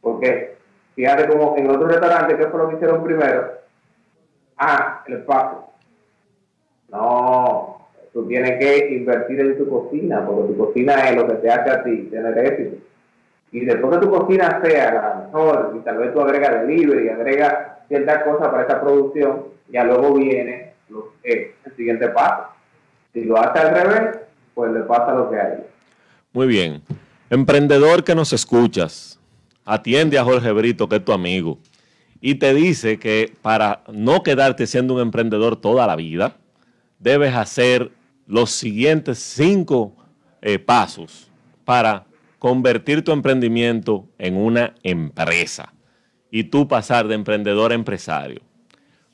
[0.00, 0.56] Porque
[0.94, 3.52] fíjate como en otros restaurantes, ¿qué fue lo que hicieron primero?
[4.56, 5.64] Ah, el espacio.
[6.90, 11.50] No, tú tienes que invertir en tu cocina, porque tu cocina es lo que te
[11.50, 12.76] hace a ti tener éxito.
[13.52, 17.54] Y después que tu cocina sea la mejor, y tal vez tú agregas delivery, agregas
[17.88, 22.48] ciertas cosas para esta producción, ya luego viene lo- eh, el siguiente paso.
[23.12, 24.18] Si lo hace al revés,
[24.54, 25.66] pues le pasa lo que hay.
[26.32, 26.82] Muy bien.
[27.28, 29.18] Emprendedor que nos escuchas,
[29.64, 31.58] atiende a Jorge Brito, que es tu amigo,
[32.20, 36.36] y te dice que para no quedarte siendo un emprendedor toda la vida,
[36.98, 37.90] debes hacer
[38.26, 39.96] los siguientes cinco
[40.42, 41.30] eh, pasos
[41.64, 42.06] para
[42.38, 45.72] convertir tu emprendimiento en una empresa
[46.30, 48.40] y tú pasar de emprendedor a empresario.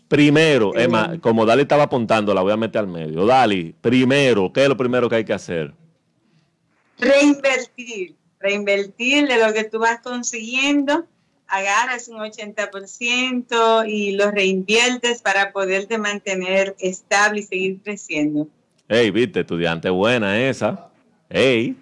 [0.08, 3.26] Primero, Emma, como Dali estaba apuntando, la voy a meter al medio.
[3.26, 5.72] Dali, primero, ¿qué es lo primero que hay que hacer?
[6.98, 11.06] Reinvertir, reinvertir de lo que tú vas consiguiendo,
[11.48, 18.48] agarras un 80% y lo reinviertes para poderte mantener estable y seguir creciendo.
[18.88, 20.88] Hey, viste, estudiante buena esa.
[21.28, 21.76] Hey.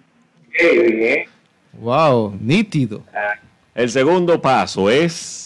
[1.73, 3.03] Wow, nítido.
[3.73, 5.45] El segundo paso es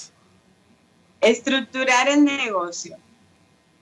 [1.22, 2.96] Estructurar el negocio.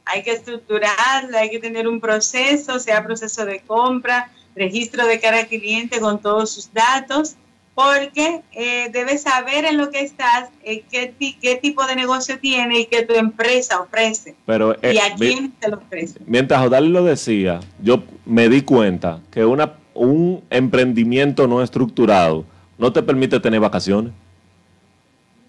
[0.06, 5.40] Hay que estructurarlo, hay que tener un proceso, sea proceso de compra, registro de cara
[5.40, 7.36] al cliente con todos sus datos,
[7.76, 12.40] porque eh, debes saber en lo que estás, eh, qué, ti- qué tipo de negocio
[12.40, 14.36] tiene y qué tu empresa ofrece.
[14.48, 16.20] pero eh, y a quién te lo ofrece.
[16.26, 22.46] mientras Odali lo decía, yo me di cuenta que una, un emprendimiento no estructurado
[22.80, 24.12] no te permite tener vacaciones.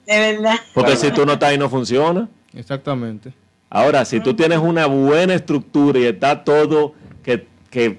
[0.07, 0.57] De verdad.
[0.75, 2.29] Porque si tú no estás ahí no funciona.
[2.55, 3.33] Exactamente.
[3.71, 7.99] Ahora, si tú tienes una buena estructura y está todo que, que,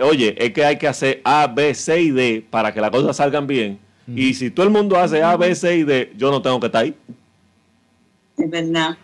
[0.00, 3.16] oye, es que hay que hacer A, B, C y D para que las cosas
[3.16, 3.78] salgan bien.
[4.06, 6.66] Y si todo el mundo hace A, B, C y D, yo no tengo que
[6.66, 6.94] estar ahí.
[8.36, 8.96] Es verdad.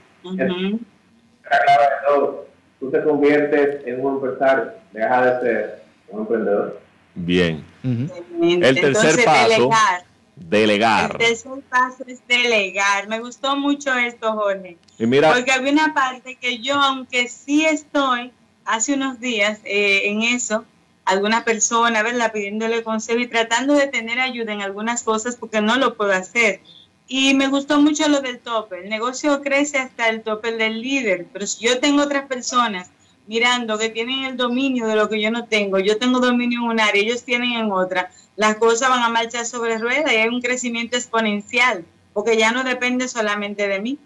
[2.06, 2.46] Todo.
[2.78, 6.80] Tú te conviertes en un empresario, dejas de ser un emprendedor.
[7.14, 7.64] Bien.
[7.82, 10.04] El tercer Entonces, paso, delegar.
[10.36, 11.12] delegar.
[11.12, 13.08] El tercer paso es delegar.
[13.08, 14.76] Me gustó mucho esto, Jorge.
[14.98, 18.32] Y mira, Porque había una parte que yo, aunque sí estoy
[18.64, 20.64] hace unos días eh, en eso,
[21.10, 22.32] alguna persona, ¿verdad?
[22.32, 26.60] Pidiéndole consejo y tratando de tener ayuda en algunas cosas porque no lo puedo hacer.
[27.08, 28.84] Y me gustó mucho lo del tope.
[28.84, 32.90] El negocio crece hasta el tope del líder, pero si yo tengo otras personas
[33.26, 36.66] mirando que tienen el dominio de lo que yo no tengo, yo tengo dominio en
[36.66, 40.28] un área, ellos tienen en otra, las cosas van a marchar sobre ruedas y hay
[40.28, 43.98] un crecimiento exponencial, porque ya no depende solamente de mí.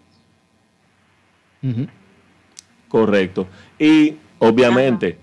[2.87, 3.47] Correcto.
[3.79, 5.17] Y obviamente,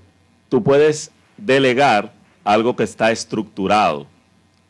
[0.49, 2.13] tú puedes delegar
[2.45, 4.07] algo que está estructurado.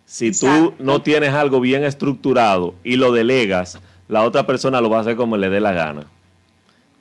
[0.04, 0.74] Si Exacto.
[0.76, 5.00] tú no tienes algo bien estructurado y lo delegas, la otra persona lo va a
[5.00, 6.06] hacer como le dé la gana.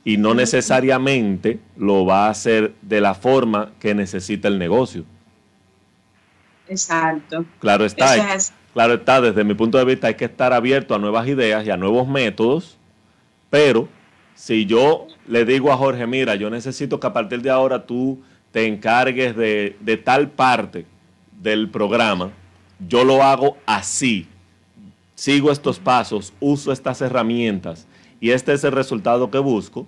[0.03, 5.03] Y no necesariamente lo va a hacer de la forma que necesita el negocio.
[6.67, 7.43] Exacto.
[7.59, 10.99] Claro está, es claro está, desde mi punto de vista hay que estar abierto a
[10.99, 12.77] nuevas ideas y a nuevos métodos,
[13.49, 13.89] pero
[14.35, 18.21] si yo le digo a Jorge, mira, yo necesito que a partir de ahora tú
[18.51, 20.85] te encargues de, de tal parte
[21.41, 22.31] del programa,
[22.87, 24.27] yo lo hago así,
[25.15, 27.87] sigo estos pasos, uso estas herramientas
[28.19, 29.87] y este es el resultado que busco,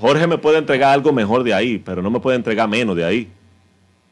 [0.00, 3.04] Jorge me puede entregar algo mejor de ahí, pero no me puede entregar menos de
[3.04, 3.28] ahí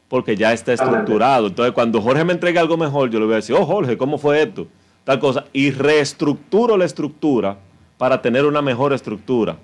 [0.09, 1.47] porque ya está estructurado.
[1.47, 4.17] Entonces, cuando Jorge me entregue algo mejor, yo le voy a decir, oh, Jorge, ¿cómo
[4.17, 4.67] fue esto?
[5.03, 5.45] Tal cosa.
[5.53, 7.57] Y reestructuro la estructura
[7.97, 9.57] para tener una mejor estructura.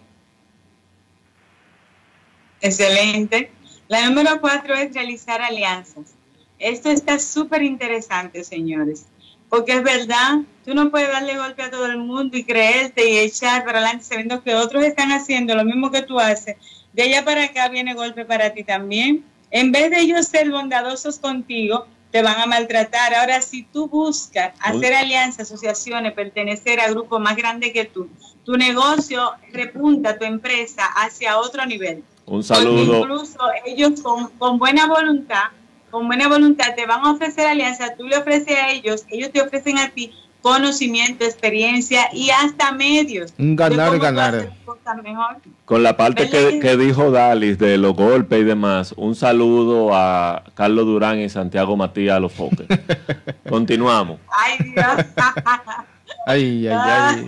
[2.63, 3.51] Excelente.
[3.89, 6.15] La número cuatro es realizar alianzas.
[6.59, 9.05] Esto está súper interesante, señores,
[9.49, 13.17] porque es verdad, tú no puedes darle golpe a todo el mundo y creerte y
[13.17, 16.55] echar para adelante sabiendo que otros están haciendo lo mismo que tú haces.
[16.93, 19.25] De allá para acá viene golpe para ti también.
[19.51, 23.13] En vez de ellos ser bondadosos contigo, te van a maltratar.
[23.13, 28.07] Ahora, si tú buscas hacer alianzas, asociaciones, pertenecer a grupos más grandes que tú,
[28.45, 32.05] tu negocio repunta tu empresa hacia otro nivel.
[32.25, 32.99] Un Porque saludo.
[33.01, 35.43] incluso ellos con, con buena voluntad,
[35.91, 39.41] con buena voluntad te van a ofrecer alianza, tú le ofreces a ellos, ellos te
[39.41, 43.33] ofrecen a ti conocimiento, experiencia y hasta medios.
[43.39, 44.35] Un ganar, ganar.
[44.35, 45.37] hacer cosas mejor.
[45.63, 49.91] Con la parte ¿Verdad que, que- dijo Dalis de los golpes y demás, un saludo
[49.95, 52.67] a Carlos Durán y Santiago Matías los foques.
[53.49, 54.19] Continuamos.
[54.29, 54.85] Ay, Dios.
[56.25, 57.25] Ay, ay, ay.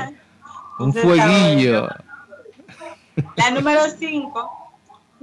[0.79, 1.87] Un Eso está fueguillo.
[3.37, 4.64] La número 5,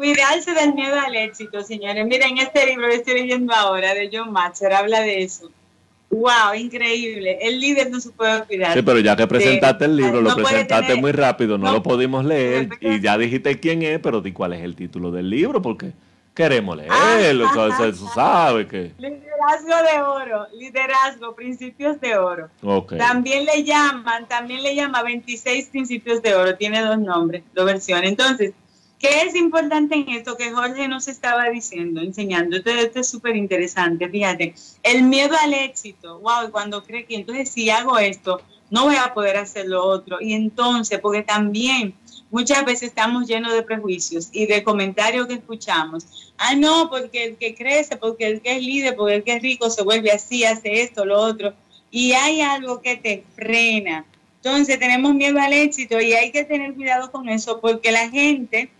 [0.02, 2.04] cuidarse del miedo al éxito, señores.
[2.04, 5.48] Miren, este libro que estoy leyendo ahora de John Maxwell habla de eso.
[6.10, 7.38] Wow, increíble.
[7.40, 8.74] El líder no se puede cuidar.
[8.74, 11.72] Sí, pero ya que presentaste el libro, no lo presentaste tener- muy rápido, no, no-
[11.74, 15.30] lo pudimos leer y ya dijiste quién es, pero di cuál es el título del
[15.30, 15.92] libro porque
[16.34, 18.90] queremos Ah, leerlo, ah, tú sabes que...
[18.98, 22.48] Liderazgo de oro, liderazgo, principios de oro.
[22.62, 22.96] Ok.
[22.96, 28.10] También le llaman, también le llama 26 principios de oro, tiene dos nombres, dos versiones.
[28.10, 28.52] Entonces,
[29.02, 32.56] ¿qué es importante en esto que Jorge nos estaba diciendo, enseñando?
[32.56, 34.54] Esto, es súper interesante, fíjate.
[34.84, 39.12] El miedo al éxito, wow, cuando cree que entonces si hago esto, no voy a
[39.12, 40.18] poder hacer lo otro.
[40.20, 41.94] Y entonces, porque también
[42.30, 46.32] muchas veces estamos llenos de prejuicios y de comentarios que escuchamos.
[46.38, 49.42] Ah, no, porque el que crece, porque el que es líder, porque el que es
[49.42, 51.54] rico se vuelve así, hace esto, lo otro.
[51.90, 54.06] Y hay algo que te frena.
[54.36, 58.70] Entonces tenemos miedo al éxito y hay que tener cuidado con eso porque la gente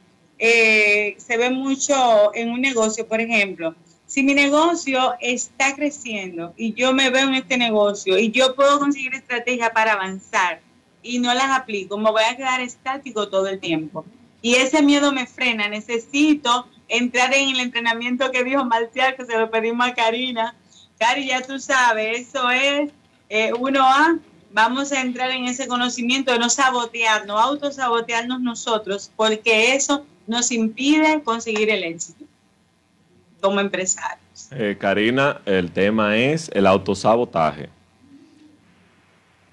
[0.44, 3.76] eh, se ve mucho en un negocio, por ejemplo.
[4.06, 8.80] Si mi negocio está creciendo y yo me veo en este negocio y yo puedo
[8.80, 10.60] conseguir estrategias para avanzar
[11.00, 14.04] y no las aplico, me voy a quedar estático todo el tiempo.
[14.40, 15.68] Y ese miedo me frena.
[15.68, 20.56] Necesito entrar en el entrenamiento que dijo Marcial, que se lo pedimos a Karina.
[20.98, 22.90] Cari, ya tú sabes, eso es
[23.28, 24.18] eh, 1A.
[24.50, 31.22] Vamos a entrar en ese conocimiento de no sabotearnos, autosabotearnos nosotros, porque eso nos impide
[31.22, 32.24] conseguir el éxito
[33.40, 34.48] como empresarios.
[34.50, 37.68] Eh, Karina, el tema es el autosabotaje.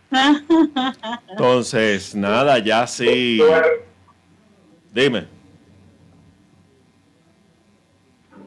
[1.30, 3.40] Entonces, nada, ya sí.
[4.94, 5.28] Dime.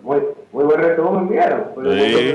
[0.02, 0.20] Muy,
[0.52, 1.64] muy buen resumen, ¿vieron?
[1.76, 2.34] Sí.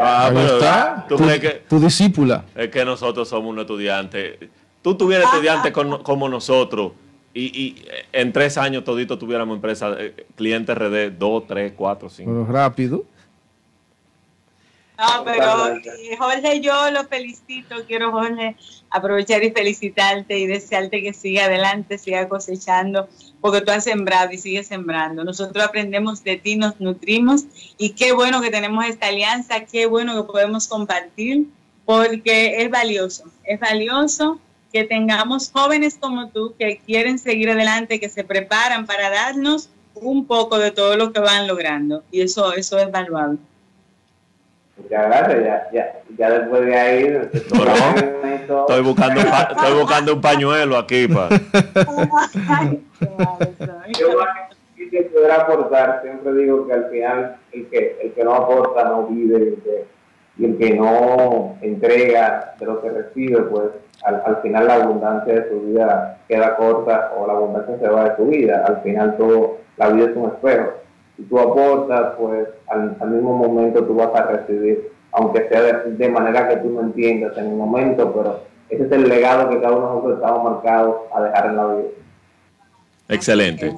[0.00, 1.06] Ah, pero está.
[1.08, 2.44] ¿tú Tu, crees que, tu discípula.
[2.54, 4.38] es que nosotros somos unos estudiantes?
[4.82, 6.92] Tú tuvieras estudiantes con- como nosotros
[7.32, 12.08] y, y, eh, en tres años todito tuviéramos empresa, eh, clientes RD, dos, tres, cuatro,
[12.08, 12.30] cinco.
[12.30, 13.04] Pero rápido.
[15.00, 15.80] No, pero
[16.18, 17.76] Jorge, yo lo felicito.
[17.86, 18.54] Quiero, Jorge,
[18.90, 23.08] aprovechar y felicitarte y desearte que siga adelante, siga cosechando,
[23.40, 25.24] porque tú has sembrado y sigues sembrando.
[25.24, 27.44] Nosotros aprendemos de ti, nos nutrimos
[27.78, 31.46] y qué bueno que tenemos esta alianza, qué bueno que podemos compartir,
[31.86, 34.38] porque es valioso, es valioso
[34.72, 40.26] que tengamos jóvenes como tú que quieren seguir adelante, que se preparan para darnos un
[40.26, 42.02] poco de todo lo que van logrando.
[42.10, 43.38] Y eso, eso es valuable.
[44.76, 47.08] Muchas gracias, ya, ya, ya después de ahí.
[48.48, 48.60] No.
[48.62, 51.28] Estoy buscando, estoy buscando un pañuelo aquí para.
[53.98, 54.08] Yo
[54.76, 58.84] que que poder aportar, siempre digo que al final el que, el que no aporta
[58.84, 59.84] no vive y el que,
[60.38, 63.68] y el que no entrega de lo que recibe, pues
[64.04, 68.10] al, al final la abundancia de su vida queda corta o la abundancia se va
[68.10, 68.64] de su vida.
[68.66, 70.70] Al final todo, la vida es un espejo.
[71.16, 75.92] Si tú aportas, pues al, al mismo momento tú vas a recibir aunque sea de,
[75.92, 79.60] de manera que tú no entiendas en el momento, pero ese es el legado que
[79.60, 81.88] cada uno de nosotros estamos marcados a dejar en la vida.
[83.08, 83.74] Excelente.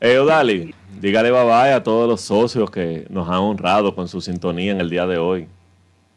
[0.00, 4.20] Eh, Odali, dígale bye bye a todos los socios que nos han honrado con su
[4.20, 5.48] sintonía en el día de hoy.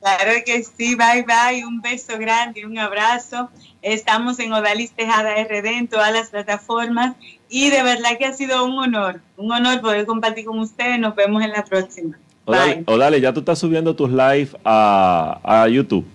[0.06, 3.49] Claro que sí, bye bye, un beso grande, un abrazo.
[3.82, 7.15] Estamos en Odalis Tejada RD en todas las plataformas
[7.49, 10.99] y de verdad que ha sido un honor, un honor poder compartir con ustedes.
[10.99, 12.19] Nos vemos en la próxima.
[12.45, 12.84] Bye.
[12.86, 16.06] Odali, ya tú estás subiendo tus live a, a YouTube.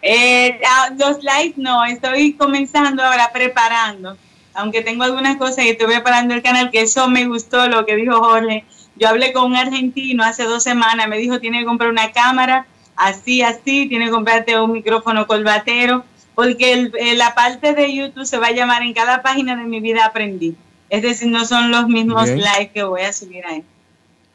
[0.00, 4.16] Eh, ah, los live no, estoy comenzando ahora preparando,
[4.54, 7.94] aunque tengo algunas cosas y estoy preparando el canal, que eso me gustó lo que
[7.94, 8.64] dijo Jorge.
[8.96, 12.66] Yo hablé con un argentino hace dos semanas, me dijo tiene que comprar una cámara,
[12.96, 16.04] así, así, tiene que comprarte un micrófono colbatero,
[16.34, 19.64] porque el- eh, la parte de YouTube se va a llamar en cada página de
[19.64, 20.54] mi vida aprendí.
[20.90, 22.38] Es decir, no son los mismos Bien.
[22.38, 23.64] live que voy a subir ahí.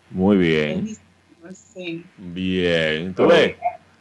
[0.09, 0.97] Muy bien.
[1.73, 2.03] Sí.
[2.17, 3.13] Bien.
[3.13, 3.55] ¿Tú ves?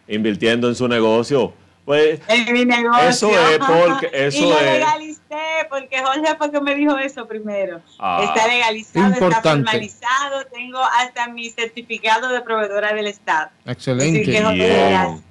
[0.09, 1.53] Invirtiendo en su negocio.
[1.87, 3.09] Pues En mi negocio.
[3.09, 7.27] Eso es porque- eso y lo es- legalicé, porque Jorge fue que me dijo eso
[7.27, 7.81] primero.
[7.99, 8.23] Ah.
[8.25, 13.51] está legalizado, está formalizado, tengo hasta mi certificado de proveedora del Estado.
[13.65, 14.21] Excelente.
[14.21, 15.23] Así que- bien.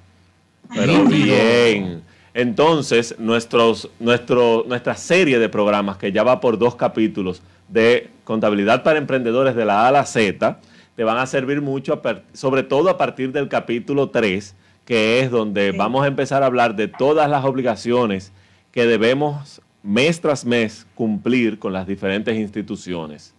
[0.74, 2.02] Pero bien.
[2.32, 8.82] Entonces, nuestros, nuestro, nuestra serie de programas, que ya va por dos capítulos de contabilidad
[8.82, 10.58] para emprendedores de la A a la Z,
[10.96, 12.00] te van a servir mucho,
[12.32, 14.54] sobre todo a partir del capítulo 3,
[14.86, 15.76] que es donde Sí.
[15.76, 18.32] vamos a empezar a hablar de todas las obligaciones
[18.72, 23.34] que debemos mes tras mes cumplir con las diferentes instituciones.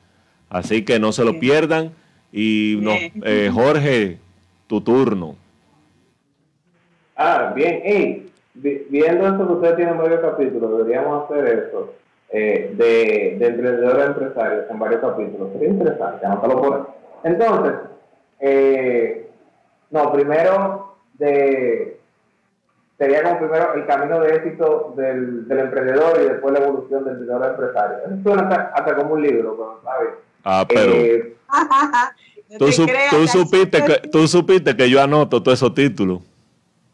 [0.49, 1.40] Así que no se lo Sí.
[1.40, 1.91] pierdan.
[2.32, 4.19] Y nos- eh, Jorge,
[4.68, 5.36] tu turno.
[7.15, 11.94] Ah, bien, hey, vi- viendo esto que ustedes tienen varios capítulos, deberíamos hacer eso
[12.30, 15.49] eh, de, de emprendedores a empresarios en varios capítulos.
[15.53, 16.82] Sería interesante, anótalo por ahí.
[17.24, 17.74] Entonces,
[18.41, 19.30] eh,
[19.90, 21.99] no, primero de
[22.98, 27.14] sería como primero el camino de éxito del, del emprendedor y después la evolución del
[27.19, 27.98] emprendedor empresario.
[28.06, 30.10] Eso suena hasta, hasta como un libro, pero ¿sabes?
[30.44, 31.35] Ah, pero Eh,
[32.49, 35.57] No tú, te sup- creas, tú hay supiste que, tú supiste que yo anoto todos
[35.60, 36.22] esos títulos.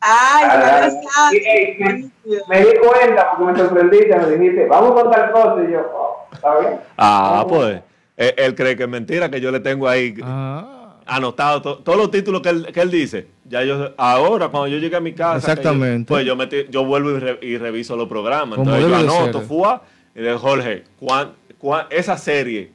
[0.02, 2.12] Ay, Ah, no sabes.
[2.50, 6.28] me di cuenta porque me sorprendiste, me dijiste, vamos con tal cosa y yo, oh,
[6.34, 6.80] ¿está bien?
[6.98, 7.54] Ah, Vamos.
[7.60, 7.82] pues.
[8.18, 11.98] Él, él cree que es mentira, que yo le tengo ahí Ah, anotado to- todos
[12.00, 13.28] los títulos que él, que él dice.
[13.46, 16.08] Ya yo, ahora, cuando yo llegue a mi casa, que yo- Exactamente.
[16.08, 18.58] pues yo, metí- yo vuelvo y, re- y reviso los programas.
[18.58, 19.84] Como Entonces yo anoto, fua,
[20.16, 22.72] y de Jorge, ¿cuán- cuán- esa serie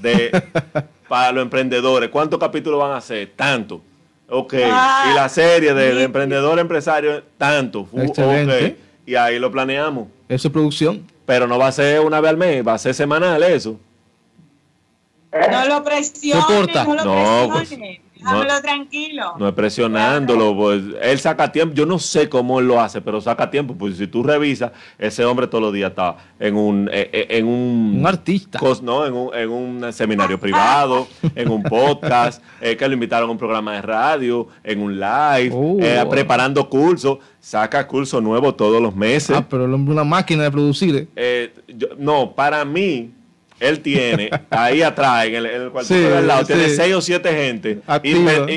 [0.00, 0.30] de
[1.08, 3.32] para los emprendedores, ¿cuántos capítulos van a hacer?
[3.34, 3.82] Tanto.
[4.28, 4.54] Ok.
[4.64, 7.84] Ah, y la serie de, emprendedor empresario, tanto.
[7.84, 8.66] Fu- Excelente.
[8.66, 8.76] ok.
[9.08, 10.06] Y ahí lo planeamos.
[10.28, 11.04] eso es producción.
[11.26, 13.78] Pero no va a ser una vez al mes, va a ser semanal eso.
[15.32, 16.44] No lo presiones,
[16.86, 17.70] no lo No, pues.
[18.22, 18.60] Déjamelo no.
[18.62, 19.34] tranquilo.
[19.38, 21.74] No es presionándolo, pues él saca tiempo.
[21.74, 23.74] Yo no sé cómo él lo hace, pero saca tiempo.
[23.74, 27.46] Pues si tú revisas, ese hombre todos los días está en un, eh, eh, en
[27.46, 28.58] un, Un artista.
[28.58, 33.28] cos- no, en un, en un seminario privado, en un podcast, eh, que lo invitaron
[33.28, 35.76] a un programa de radio, en un live, Oh.
[35.80, 37.18] eh, preparando cursos.
[37.40, 39.36] Saca cursos nuevos todos los meses.
[39.36, 40.94] Ah, pero el hombre es una máquina de producir.
[40.96, 41.08] ¿eh?
[41.16, 43.10] Eh, yo- no, para mí,
[43.62, 46.94] él tiene ahí atrás, en el, en el cuartito Sí, de al lado, tiene seis
[46.94, 47.80] o siete gente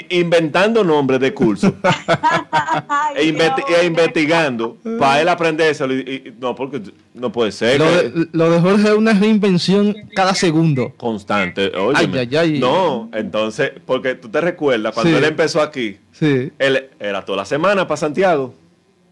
[0.09, 1.71] inventando nombres de cursos
[3.15, 5.93] e, investi- e investigando para él aprendérselo.
[5.93, 6.81] Y, y- no, porque
[7.13, 10.93] no puede ser Lo de, lo de Jorge es una reinvención cada segundo.
[10.97, 11.71] constante.
[11.75, 12.19] Óyeme.
[12.19, 12.59] Ay, ay, ay.
[12.59, 15.17] No, entonces, porque tú te recuerdas, cuando Sí.
[15.17, 16.51] él empezó aquí, Sí.
[16.59, 18.53] él era toda la semana para Santiago.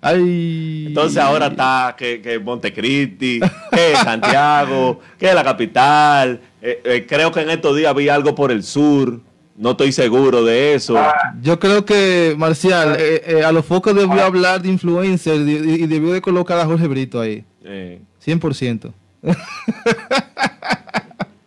[0.03, 0.85] Ay.
[0.87, 3.39] Entonces ahora está que, que Montecristi,
[3.71, 6.41] que Santiago, que la capital.
[6.61, 9.21] Eh, eh, creo que en estos días vi algo por el sur.
[9.55, 10.97] No estoy seguro de eso.
[11.41, 15.87] Yo creo que Marcial eh, eh, a los focos debió hablar de influencer y, y
[15.87, 17.45] debió de colocar a Jorge Brito ahí.
[17.63, 18.91] Eh, 100%.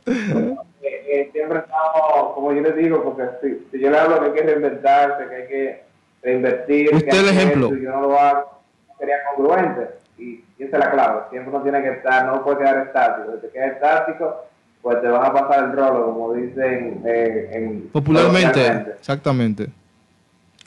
[0.08, 4.26] Eh, eh, siempre estamos, como yo les digo, porque si, si yo le hablo que
[4.26, 5.82] hay que reinventarse, que hay que
[6.26, 7.66] reinvertir, Usted que el ejemplo.
[7.66, 8.60] esto, y yo no lo hago,
[8.98, 9.88] sería congruente.
[10.18, 11.20] Y, y esa es la clave.
[11.30, 13.32] Siempre uno tiene que estar, no puede quedar estático.
[13.36, 14.44] Si te quedas estático,
[14.82, 18.66] pues te van a pasar el rolo, como dicen eh, en, Popularmente.
[18.98, 19.68] Exactamente.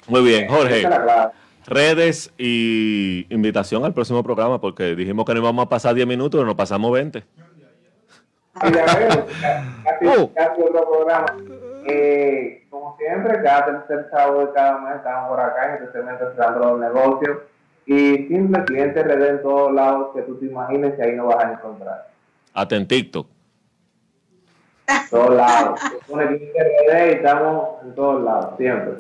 [0.08, 0.80] muy bien, Jorge.
[0.80, 1.32] Esa es la clave.
[1.68, 6.40] Redes y invitación al próximo programa, porque dijimos que no íbamos a pasar 10 minutos,
[6.40, 7.20] pero nos pasamos 20.
[8.62, 9.16] Y ya vemos,
[9.84, 10.32] casi, Oh.
[10.34, 11.26] casi otro programa.
[11.90, 16.60] Eh, como siempre, cada tercer sábado de cada mes estamos por acá en segmento cerrando
[16.60, 17.38] los negocios.
[17.86, 21.44] Y simple cliente RD en todos lados que tú te imagines que ahí no vas
[21.44, 22.08] a encontrar.
[22.54, 23.28] Hasta en TikTok.
[25.10, 25.80] Todos lados.
[26.08, 28.94] Y estamos en todos lados, siempre.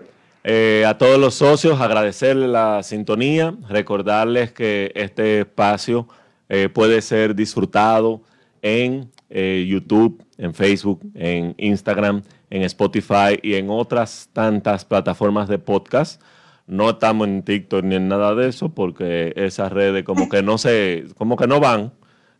[0.44, 6.08] Eh, a todos los socios agradecerles la sintonía, recordarles que este espacio
[6.48, 8.22] eh, puede ser disfrutado
[8.62, 15.60] en eh, YouTube, en Facebook, en Instagram, en Spotify y en otras tantas plataformas de
[15.60, 16.22] podcast.
[16.66, 20.58] No estamos en TikTok ni en nada de eso porque esas redes como que no
[20.58, 21.92] se, como que no van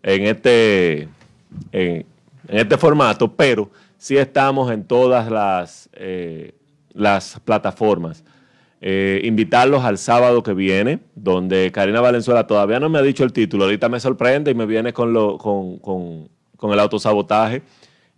[0.02, 1.10] en este,
[1.74, 2.06] en,
[2.48, 6.54] este formato, pero sí estamos en todas las, eh,
[6.94, 8.24] las plataformas.
[8.82, 13.34] Eh, invitarlos al sábado que viene, donde Karina Valenzuela todavía no me ha dicho el
[13.34, 17.62] título, ahorita me sorprende y me viene con, lo, con, con, con el autosabotaje.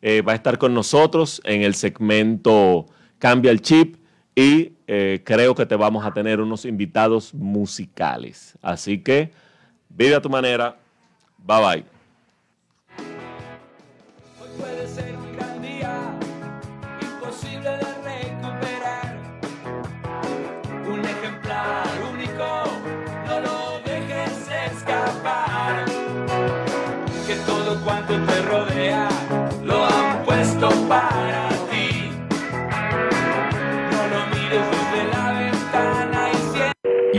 [0.01, 2.87] Eh, va a estar con nosotros en el segmento
[3.19, 3.97] Cambia el Chip
[4.35, 8.57] y eh, creo que te vamos a tener unos invitados musicales.
[8.61, 9.31] Así que
[9.89, 10.77] vive a tu manera.
[11.37, 12.00] Bye bye.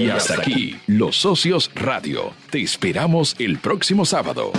[0.02, 2.32] Y hasta aquí, Los Socios Radio.
[2.50, 4.50] Te esperamos el próximo sábado.